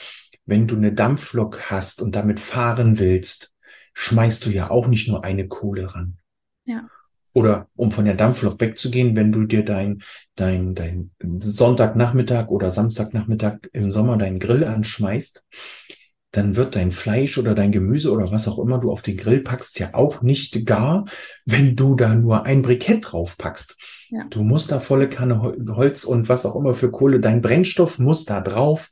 Wenn 0.46 0.68
du 0.68 0.76
eine 0.76 0.92
Dampflok 0.92 1.70
hast 1.70 2.02
und 2.02 2.14
damit 2.14 2.38
fahren 2.40 3.00
willst, 3.00 3.51
schmeißt 3.94 4.44
du 4.46 4.50
ja 4.50 4.70
auch 4.70 4.86
nicht 4.86 5.08
nur 5.08 5.24
eine 5.24 5.48
Kohle 5.48 5.94
ran. 5.94 6.18
Ja. 6.64 6.88
Oder 7.34 7.68
um 7.76 7.92
von 7.92 8.04
der 8.04 8.14
Dampflok 8.14 8.60
wegzugehen, 8.60 9.16
wenn 9.16 9.32
du 9.32 9.44
dir 9.44 9.64
dein, 9.64 10.02
dein, 10.34 10.74
dein 10.74 11.10
Sonntagnachmittag 11.40 12.48
oder 12.48 12.70
Samstagnachmittag 12.70 13.58
im 13.72 13.90
Sommer 13.90 14.18
deinen 14.18 14.38
Grill 14.38 14.64
anschmeißt, 14.64 15.42
dann 16.32 16.56
wird 16.56 16.76
dein 16.76 16.92
Fleisch 16.92 17.38
oder 17.38 17.54
dein 17.54 17.72
Gemüse 17.72 18.10
oder 18.10 18.30
was 18.30 18.48
auch 18.48 18.58
immer 18.58 18.78
du 18.78 18.90
auf 18.90 19.02
den 19.02 19.18
Grill 19.18 19.40
packst 19.40 19.78
ja 19.78 19.90
auch 19.92 20.22
nicht 20.22 20.66
gar, 20.66 21.04
wenn 21.44 21.76
du 21.76 21.94
da 21.94 22.14
nur 22.14 22.44
ein 22.44 22.62
Brikett 22.62 23.12
drauf 23.12 23.36
packst. 23.36 23.76
Ja. 24.08 24.26
Du 24.30 24.42
musst 24.42 24.72
da 24.72 24.80
volle 24.80 25.08
Kanne 25.08 25.40
Holz 25.42 26.04
und 26.04 26.28
was 26.28 26.46
auch 26.46 26.56
immer 26.56 26.74
für 26.74 26.90
Kohle, 26.90 27.20
dein 27.20 27.42
Brennstoff 27.42 27.98
muss 27.98 28.24
da 28.24 28.40
drauf. 28.40 28.88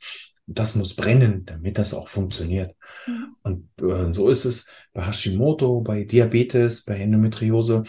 Das 0.47 0.75
muss 0.75 0.95
brennen, 0.95 1.45
damit 1.45 1.77
das 1.77 1.93
auch 1.93 2.09
funktioniert. 2.09 2.75
Mhm. 3.07 3.35
Und 3.41 3.69
äh, 3.81 4.13
so 4.13 4.29
ist 4.29 4.45
es 4.45 4.67
bei 4.93 5.05
Hashimoto, 5.05 5.81
bei 5.81 6.03
Diabetes, 6.03 6.83
bei 6.83 6.99
Endometriose 6.99 7.83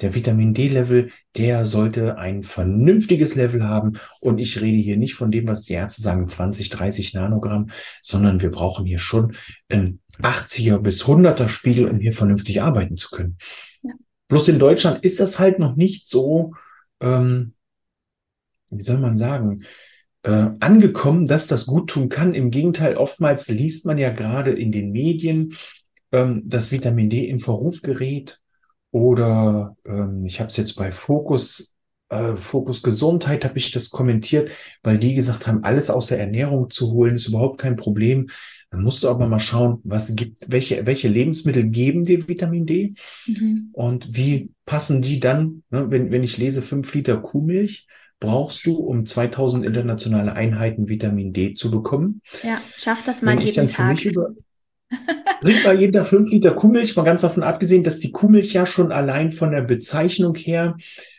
der 0.00 0.14
Vitamin 0.14 0.52
D-Level, 0.52 1.10
der 1.36 1.64
sollte 1.64 2.18
ein 2.18 2.42
vernünftiges 2.42 3.34
Level 3.34 3.66
haben. 3.66 3.98
Und 4.20 4.38
ich 4.38 4.60
rede 4.60 4.76
hier 4.76 4.96
nicht 4.96 5.14
von 5.14 5.30
dem, 5.30 5.48
was 5.48 5.62
die 5.62 5.72
Ärzte 5.72 6.02
sagen, 6.02 6.28
20, 6.28 6.68
30 6.68 7.14
Nanogramm, 7.14 7.70
sondern 8.02 8.40
wir 8.40 8.50
brauchen 8.50 8.84
hier 8.84 8.98
schon 8.98 9.34
ein 9.68 10.00
80er 10.20 10.78
bis 10.78 11.04
100er 11.04 11.48
Spiegel, 11.48 11.88
um 11.88 11.98
hier 11.98 12.12
vernünftig 12.12 12.62
arbeiten 12.62 12.96
zu 12.96 13.10
können. 13.10 13.38
Ja. 13.82 13.92
Bloß 14.28 14.48
in 14.48 14.58
Deutschland 14.58 15.04
ist 15.04 15.20
das 15.20 15.38
halt 15.38 15.58
noch 15.58 15.76
nicht 15.76 16.08
so, 16.08 16.52
ähm, 17.00 17.54
wie 18.70 18.82
soll 18.82 18.98
man 18.98 19.16
sagen, 19.16 19.62
äh, 20.24 20.50
angekommen, 20.60 21.26
dass 21.26 21.46
das 21.46 21.66
gut 21.66 21.90
tun 21.90 22.08
kann. 22.08 22.34
Im 22.34 22.50
Gegenteil, 22.50 22.96
oftmals 22.96 23.48
liest 23.48 23.86
man 23.86 23.96
ja 23.96 24.10
gerade 24.10 24.50
in 24.50 24.72
den 24.72 24.90
Medien, 24.90 25.54
ähm, 26.12 26.42
dass 26.44 26.72
Vitamin 26.72 27.10
D 27.10 27.28
in 27.28 27.40
Verruf 27.40 27.82
gerät 27.82 28.40
oder 28.90 29.76
ähm, 29.84 30.24
ich 30.26 30.40
habe 30.40 30.48
es 30.48 30.56
jetzt 30.56 30.74
bei 30.74 30.92
Fokus, 30.92 31.74
äh, 32.08 32.36
Fokus 32.36 32.82
Gesundheit, 32.82 33.44
habe 33.44 33.58
ich 33.58 33.70
das 33.70 33.90
kommentiert, 33.90 34.50
weil 34.82 34.98
die 34.98 35.14
gesagt 35.14 35.46
haben, 35.46 35.64
alles 35.64 35.90
aus 35.90 36.06
der 36.06 36.18
Ernährung 36.18 36.70
zu 36.70 36.92
holen, 36.92 37.16
ist 37.16 37.28
überhaupt 37.28 37.60
kein 37.60 37.76
Problem. 37.76 38.28
Dann 38.70 38.82
musst 38.82 39.04
du 39.04 39.08
aber 39.08 39.28
mal 39.28 39.38
schauen, 39.38 39.80
was 39.84 40.14
gibt, 40.16 40.50
welche, 40.50 40.86
welche 40.86 41.08
Lebensmittel 41.08 41.64
geben 41.64 42.04
dir 42.04 42.26
Vitamin 42.26 42.66
D 42.66 42.94
mhm. 43.26 43.68
und 43.72 44.16
wie 44.16 44.50
passen 44.64 45.02
die 45.02 45.20
dann, 45.20 45.62
ne, 45.70 45.90
wenn, 45.90 46.10
wenn 46.10 46.24
ich 46.24 46.38
lese, 46.38 46.62
fünf 46.62 46.92
Liter 46.94 47.16
Kuhmilch, 47.18 47.86
brauchst 48.18 48.64
du, 48.64 48.76
um 48.76 49.04
2000 49.04 49.64
internationale 49.64 50.32
Einheiten 50.32 50.88
Vitamin 50.88 51.32
D 51.32 51.54
zu 51.54 51.70
bekommen. 51.70 52.22
Ja, 52.42 52.60
schaff 52.76 53.04
das 53.04 53.22
mal 53.22 53.36
wenn 53.36 53.44
jeden 53.44 53.68
Tag. 53.68 54.04
Über, 54.04 54.30
Trink 55.40 55.64
mal 55.64 55.78
jeden 55.78 55.92
Tag 55.92 56.06
fünf 56.06 56.30
Liter 56.30 56.52
Kuhmilch, 56.52 56.96
mal 56.96 57.02
ganz 57.02 57.22
davon 57.22 57.42
abgesehen, 57.42 57.84
dass 57.84 57.98
die 57.98 58.12
Kuhmilch 58.12 58.52
ja 58.52 58.66
schon 58.66 58.92
allein 58.92 59.32
von 59.32 59.50
der 59.50 59.62
Bezeichnung 59.62 60.34
her 60.34 60.76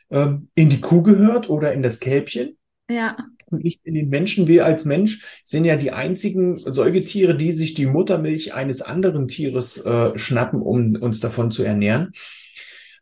ähm, 0.09 0.49
in 0.55 0.69
die 0.69 0.81
Kuh 0.81 1.01
gehört 1.01 1.49
oder 1.49 1.73
in 1.73 1.81
das 1.81 1.99
Kälbchen. 1.99 2.57
Ja. 2.89 3.17
Und 3.49 3.63
nicht 3.63 3.79
in 3.85 3.93
den 3.93 4.09
Menschen. 4.09 4.47
Wir 4.47 4.65
als 4.65 4.85
Mensch 4.85 5.23
sind 5.45 5.65
ja 5.65 5.77
die 5.77 5.91
einzigen 5.91 6.57
Säugetiere, 6.71 7.35
die 7.35 7.51
sich 7.51 7.73
die 7.73 7.85
Muttermilch 7.85 8.53
eines 8.53 8.81
anderen 8.81 9.27
Tieres 9.27 9.77
äh, 9.85 10.17
schnappen, 10.17 10.61
um 10.61 10.95
uns 10.95 11.19
davon 11.19 11.51
zu 11.51 11.63
ernähren. 11.63 12.11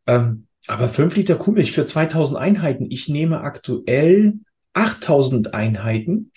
Ähm, 0.05 0.47
aber 0.67 0.89
fünf 0.89 1.15
Liter 1.15 1.35
Kuhmilch 1.35 1.71
für 1.71 1.85
2000 1.85 2.39
Einheiten. 2.39 2.87
Ich 2.89 3.09
nehme 3.09 3.41
aktuell 3.41 4.35
8000 4.73 5.53
Einheiten. 5.53 6.31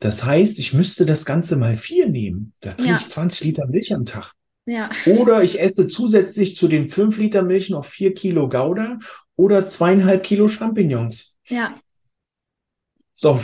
Das 0.00 0.24
heißt, 0.24 0.58
ich 0.58 0.74
müsste 0.74 1.06
das 1.06 1.24
Ganze 1.24 1.56
mal 1.56 1.76
vier 1.76 2.08
nehmen. 2.08 2.52
Da 2.60 2.72
trinke 2.72 2.92
ja. 2.92 2.98
ich 2.98 3.08
20 3.08 3.44
Liter 3.44 3.66
Milch 3.66 3.94
am 3.94 4.06
Tag. 4.06 4.32
Ja. 4.66 4.90
Oder 5.06 5.42
ich 5.42 5.60
esse 5.60 5.88
zusätzlich 5.88 6.54
zu 6.54 6.68
den 6.68 6.90
fünf 6.90 7.18
Liter 7.18 7.42
Milch 7.42 7.70
noch 7.70 7.84
vier 7.84 8.14
Kilo 8.14 8.48
Gouda 8.48 8.98
oder 9.34 9.66
zweieinhalb 9.66 10.22
Kilo 10.22 10.46
Champignons. 10.46 11.36
Ja. 11.46 11.74
So, 13.10 13.40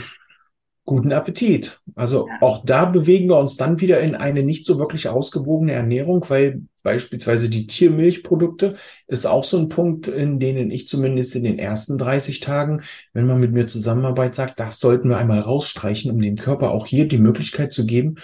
guten 0.85 1.13
Appetit. 1.13 1.81
Also 1.95 2.29
ja. 2.29 2.39
auch 2.43 2.65
da 2.65 2.85
bewegen 2.85 3.29
wir 3.29 3.39
uns 3.39 3.57
dann 3.57 3.81
wieder 3.81 4.01
in 4.01 4.15
eine 4.15 4.43
nicht 4.43 4.67
so 4.67 4.79
wirklich 4.79 5.09
ausgewogene 5.09 5.73
Ernährung, 5.73 6.25
weil 6.29 6.63
beispielsweise 6.85 7.49
die 7.49 7.67
Tiermilchprodukte 7.67 8.77
ist 9.09 9.27
auch 9.27 9.43
so 9.43 9.59
ein 9.59 9.69
Punkt, 9.69 10.07
in 10.07 10.39
denen 10.39 10.71
ich 10.71 10.87
zumindest 10.87 11.35
in 11.35 11.43
den 11.43 11.59
ersten 11.59 11.99
30 11.99 12.39
Tagen, 12.39 12.83
wenn 13.13 13.27
man 13.27 13.41
mit 13.41 13.53
mir 13.53 13.67
zusammenarbeitet, 13.67 14.37
sagt, 14.37 14.61
das 14.61 14.79
sollten 14.79 15.09
wir 15.09 15.19
einmal 15.19 15.41
rausstreichen, 15.41 16.13
um 16.13 16.21
dem 16.21 16.37
Körper 16.37 16.71
auch 16.71 16.87
hier 16.87 17.09
die 17.09 17.19
Möglichkeit 17.19 17.73
zu 17.73 17.87
geben, 17.87 18.17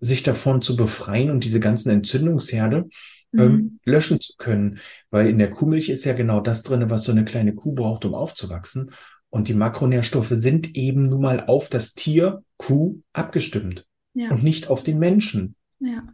sich 0.00 0.22
davon 0.22 0.60
zu 0.60 0.76
befreien 0.76 1.30
und 1.30 1.44
diese 1.44 1.60
ganzen 1.60 1.90
Entzündungsherde 1.90 2.88
ähm, 3.32 3.52
mhm. 3.52 3.80
löschen 3.84 4.20
zu 4.20 4.34
können. 4.36 4.80
Weil 5.10 5.28
in 5.28 5.38
der 5.38 5.50
Kuhmilch 5.50 5.88
ist 5.88 6.04
ja 6.04 6.12
genau 6.12 6.40
das 6.40 6.62
drinne, 6.62 6.90
was 6.90 7.04
so 7.04 7.12
eine 7.12 7.24
kleine 7.24 7.54
Kuh 7.54 7.72
braucht, 7.72 8.04
um 8.04 8.14
aufzuwachsen. 8.14 8.90
Und 9.30 9.46
die 9.46 9.54
Makronährstoffe 9.54 10.32
sind 10.32 10.74
eben 10.74 11.04
nun 11.04 11.20
mal 11.20 11.46
auf 11.46 11.68
das 11.68 11.94
Tier 11.94 12.42
Kuh 12.56 13.00
abgestimmt 13.12 13.86
ja. 14.14 14.30
und 14.30 14.42
nicht 14.42 14.68
auf 14.68 14.82
den 14.82 14.98
Menschen. 14.98 15.54
Ja. 15.78 16.04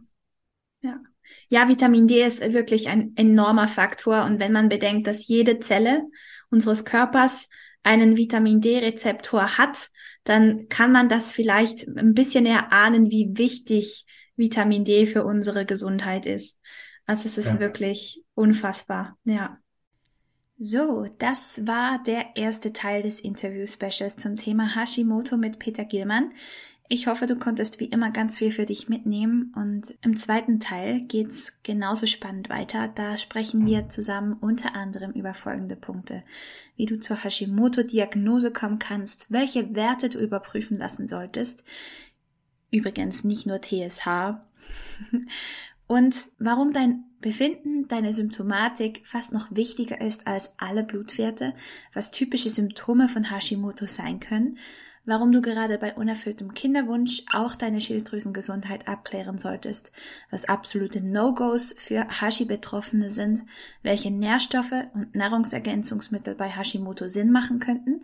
Ja. 0.81 0.99
Ja, 1.49 1.69
Vitamin 1.69 2.07
D 2.07 2.23
ist 2.23 2.41
wirklich 2.53 2.89
ein 2.89 3.13
enormer 3.15 3.67
Faktor. 3.67 4.25
Und 4.25 4.39
wenn 4.39 4.51
man 4.51 4.69
bedenkt, 4.69 5.07
dass 5.07 5.27
jede 5.27 5.59
Zelle 5.59 6.03
unseres 6.49 6.85
Körpers 6.85 7.47
einen 7.83 8.17
Vitamin 8.17 8.61
D-Rezeptor 8.61 9.57
hat, 9.57 9.89
dann 10.23 10.67
kann 10.67 10.91
man 10.91 11.07
das 11.07 11.31
vielleicht 11.31 11.87
ein 11.87 12.13
bisschen 12.13 12.45
erahnen, 12.45 13.09
wie 13.09 13.31
wichtig 13.35 14.05
Vitamin 14.35 14.83
D 14.83 15.05
für 15.07 15.23
unsere 15.23 15.65
Gesundheit 15.65 16.25
ist. 16.25 16.59
Also 17.05 17.27
es 17.27 17.37
ist 17.37 17.51
ja. 17.51 17.59
wirklich 17.59 18.23
unfassbar, 18.35 19.17
ja. 19.23 19.57
So, 20.59 21.07
das 21.19 21.67
war 21.67 22.01
der 22.03 22.35
erste 22.35 22.73
Teil 22.73 23.03
des 23.03 23.19
Interview-Specials 23.19 24.17
zum 24.17 24.35
Thema 24.35 24.75
Hashimoto 24.75 25.37
mit 25.37 25.59
Peter 25.59 25.85
Gilmann. 25.85 26.33
Ich 26.89 27.07
hoffe, 27.07 27.25
du 27.25 27.35
konntest 27.35 27.81
wie 27.81 27.85
immer 27.85 28.11
ganz 28.11 28.37
viel 28.37 28.49
für 28.49 28.65
dich 28.65 28.87
mitnehmen 28.87 29.51
und 29.55 29.93
im 30.03 30.15
zweiten 30.15 30.61
Teil 30.61 31.01
geht's 31.01 31.51
genauso 31.61 32.07
spannend 32.07 32.49
weiter. 32.49 32.87
Da 32.87 33.17
sprechen 33.17 33.65
wir 33.65 33.89
zusammen 33.89 34.37
unter 34.39 34.73
anderem 34.73 35.11
über 35.11 35.33
folgende 35.33 35.75
Punkte. 35.75 36.23
Wie 36.77 36.85
du 36.85 36.97
zur 36.97 37.17
Hashimoto-Diagnose 37.17 38.51
kommen 38.51 38.79
kannst, 38.79 39.29
welche 39.29 39.75
Werte 39.75 40.07
du 40.07 40.19
überprüfen 40.19 40.77
lassen 40.77 41.09
solltest. 41.09 41.65
Übrigens 42.71 43.25
nicht 43.25 43.47
nur 43.47 43.61
TSH. 43.61 44.39
und 45.87 46.15
warum 46.39 46.71
dein 46.71 47.03
Befinden, 47.19 47.89
deine 47.89 48.13
Symptomatik 48.13 49.05
fast 49.05 49.33
noch 49.33 49.53
wichtiger 49.53 49.99
ist 49.99 50.25
als 50.25 50.53
alle 50.57 50.85
Blutwerte, 50.85 51.53
was 51.93 52.11
typische 52.11 52.49
Symptome 52.49 53.09
von 53.09 53.29
Hashimoto 53.29 53.87
sein 53.87 54.21
können, 54.21 54.57
warum 55.07 55.31
du 55.31 55.41
gerade 55.41 55.77
bei 55.77 55.95
unerfülltem 55.95 56.53
Kinderwunsch 56.53 57.23
auch 57.31 57.55
deine 57.55 57.81
Schilddrüsengesundheit 57.81 58.87
abklären 58.87 59.37
solltest, 59.37 59.91
was 60.29 60.49
absolute 60.49 61.01
No-Gos 61.01 61.73
für 61.77 62.05
Hashi-Betroffene 62.07 63.09
sind, 63.09 63.45
welche 63.81 64.11
Nährstoffe 64.11 64.85
und 64.93 65.15
Nahrungsergänzungsmittel 65.15 66.35
bei 66.35 66.49
Hashimoto 66.49 67.07
Sinn 67.07 67.31
machen 67.31 67.59
könnten 67.59 68.01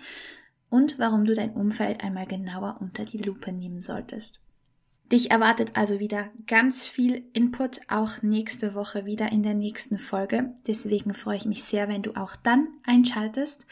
und 0.70 0.98
warum 0.98 1.26
du 1.26 1.36
dein 1.36 1.52
Umfeld 1.52 2.04
einmal 2.04 2.26
genauer 2.26 2.78
unter 2.80 3.04
die 3.04 3.20
Lupe 3.20 3.52
nehmen 3.52 3.82
solltest. 3.82 4.40
Dich 5.12 5.30
erwartet 5.30 5.74
also 5.76 6.00
wieder 6.00 6.32
ganz 6.48 6.88
viel 6.88 7.26
Input, 7.34 7.82
auch 7.90 8.22
nächste 8.22 8.74
Woche 8.74 9.06
wieder 9.06 9.32
in 9.32 9.44
der 9.44 9.54
nächsten 9.54 9.98
Folge. 9.98 10.56
Deswegen 10.66 11.14
freue 11.14 11.36
ich 11.36 11.46
mich 11.46 11.66
sehr, 11.66 11.90
wenn 11.90 12.02
du 12.02 12.16
auch 12.16 12.38
dann 12.38 12.70
einschaltest. 12.86 13.68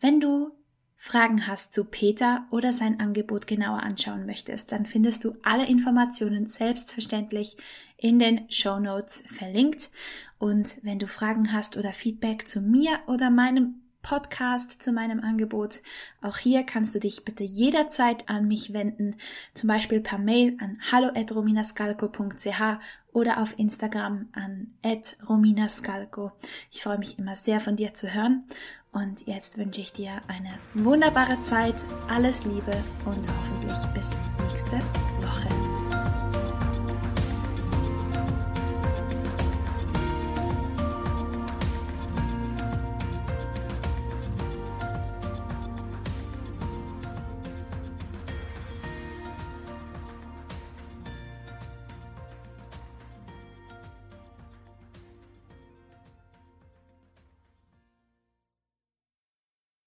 Wenn 0.00 0.20
du 0.20 0.52
Fragen 0.96 1.46
hast 1.46 1.72
zu 1.72 1.84
Peter 1.84 2.46
oder 2.50 2.72
sein 2.72 3.00
Angebot 3.00 3.46
genauer 3.46 3.82
anschauen 3.82 4.26
möchtest, 4.26 4.72
dann 4.72 4.86
findest 4.86 5.24
du 5.24 5.36
alle 5.42 5.66
Informationen 5.66 6.46
selbstverständlich 6.46 7.56
in 7.98 8.18
den 8.18 8.50
Show 8.50 8.78
Notes 8.78 9.24
verlinkt. 9.28 9.90
Und 10.38 10.78
wenn 10.82 10.98
du 10.98 11.06
Fragen 11.06 11.52
hast 11.52 11.76
oder 11.76 11.92
Feedback 11.92 12.48
zu 12.48 12.60
mir 12.60 12.98
oder 13.06 13.30
meinem 13.30 13.82
Podcast 14.06 14.80
zu 14.80 14.92
meinem 14.92 15.18
Angebot. 15.18 15.80
Auch 16.22 16.38
hier 16.38 16.62
kannst 16.62 16.94
du 16.94 17.00
dich 17.00 17.24
bitte 17.24 17.42
jederzeit 17.42 18.28
an 18.28 18.46
mich 18.46 18.72
wenden, 18.72 19.16
zum 19.52 19.66
Beispiel 19.66 20.00
per 20.00 20.18
Mail 20.18 20.56
an 20.60 20.78
hallo@rominascalco.ch 20.92 22.62
oder 23.12 23.42
auf 23.42 23.58
Instagram 23.58 24.28
an 24.30 24.68
@rominascalco. 25.28 26.30
Ich 26.70 26.84
freue 26.84 26.98
mich 26.98 27.18
immer 27.18 27.34
sehr 27.34 27.58
von 27.58 27.74
dir 27.74 27.94
zu 27.94 28.14
hören 28.14 28.44
und 28.96 29.26
jetzt 29.26 29.58
wünsche 29.58 29.82
ich 29.82 29.92
dir 29.92 30.22
eine 30.26 30.58
wunderbare 30.72 31.38
Zeit, 31.42 31.74
alles 32.08 32.46
Liebe 32.46 32.72
und 33.04 33.28
hoffentlich 33.28 33.78
bis 33.92 34.16
nächste 34.48 34.80
Woche. 35.20 36.05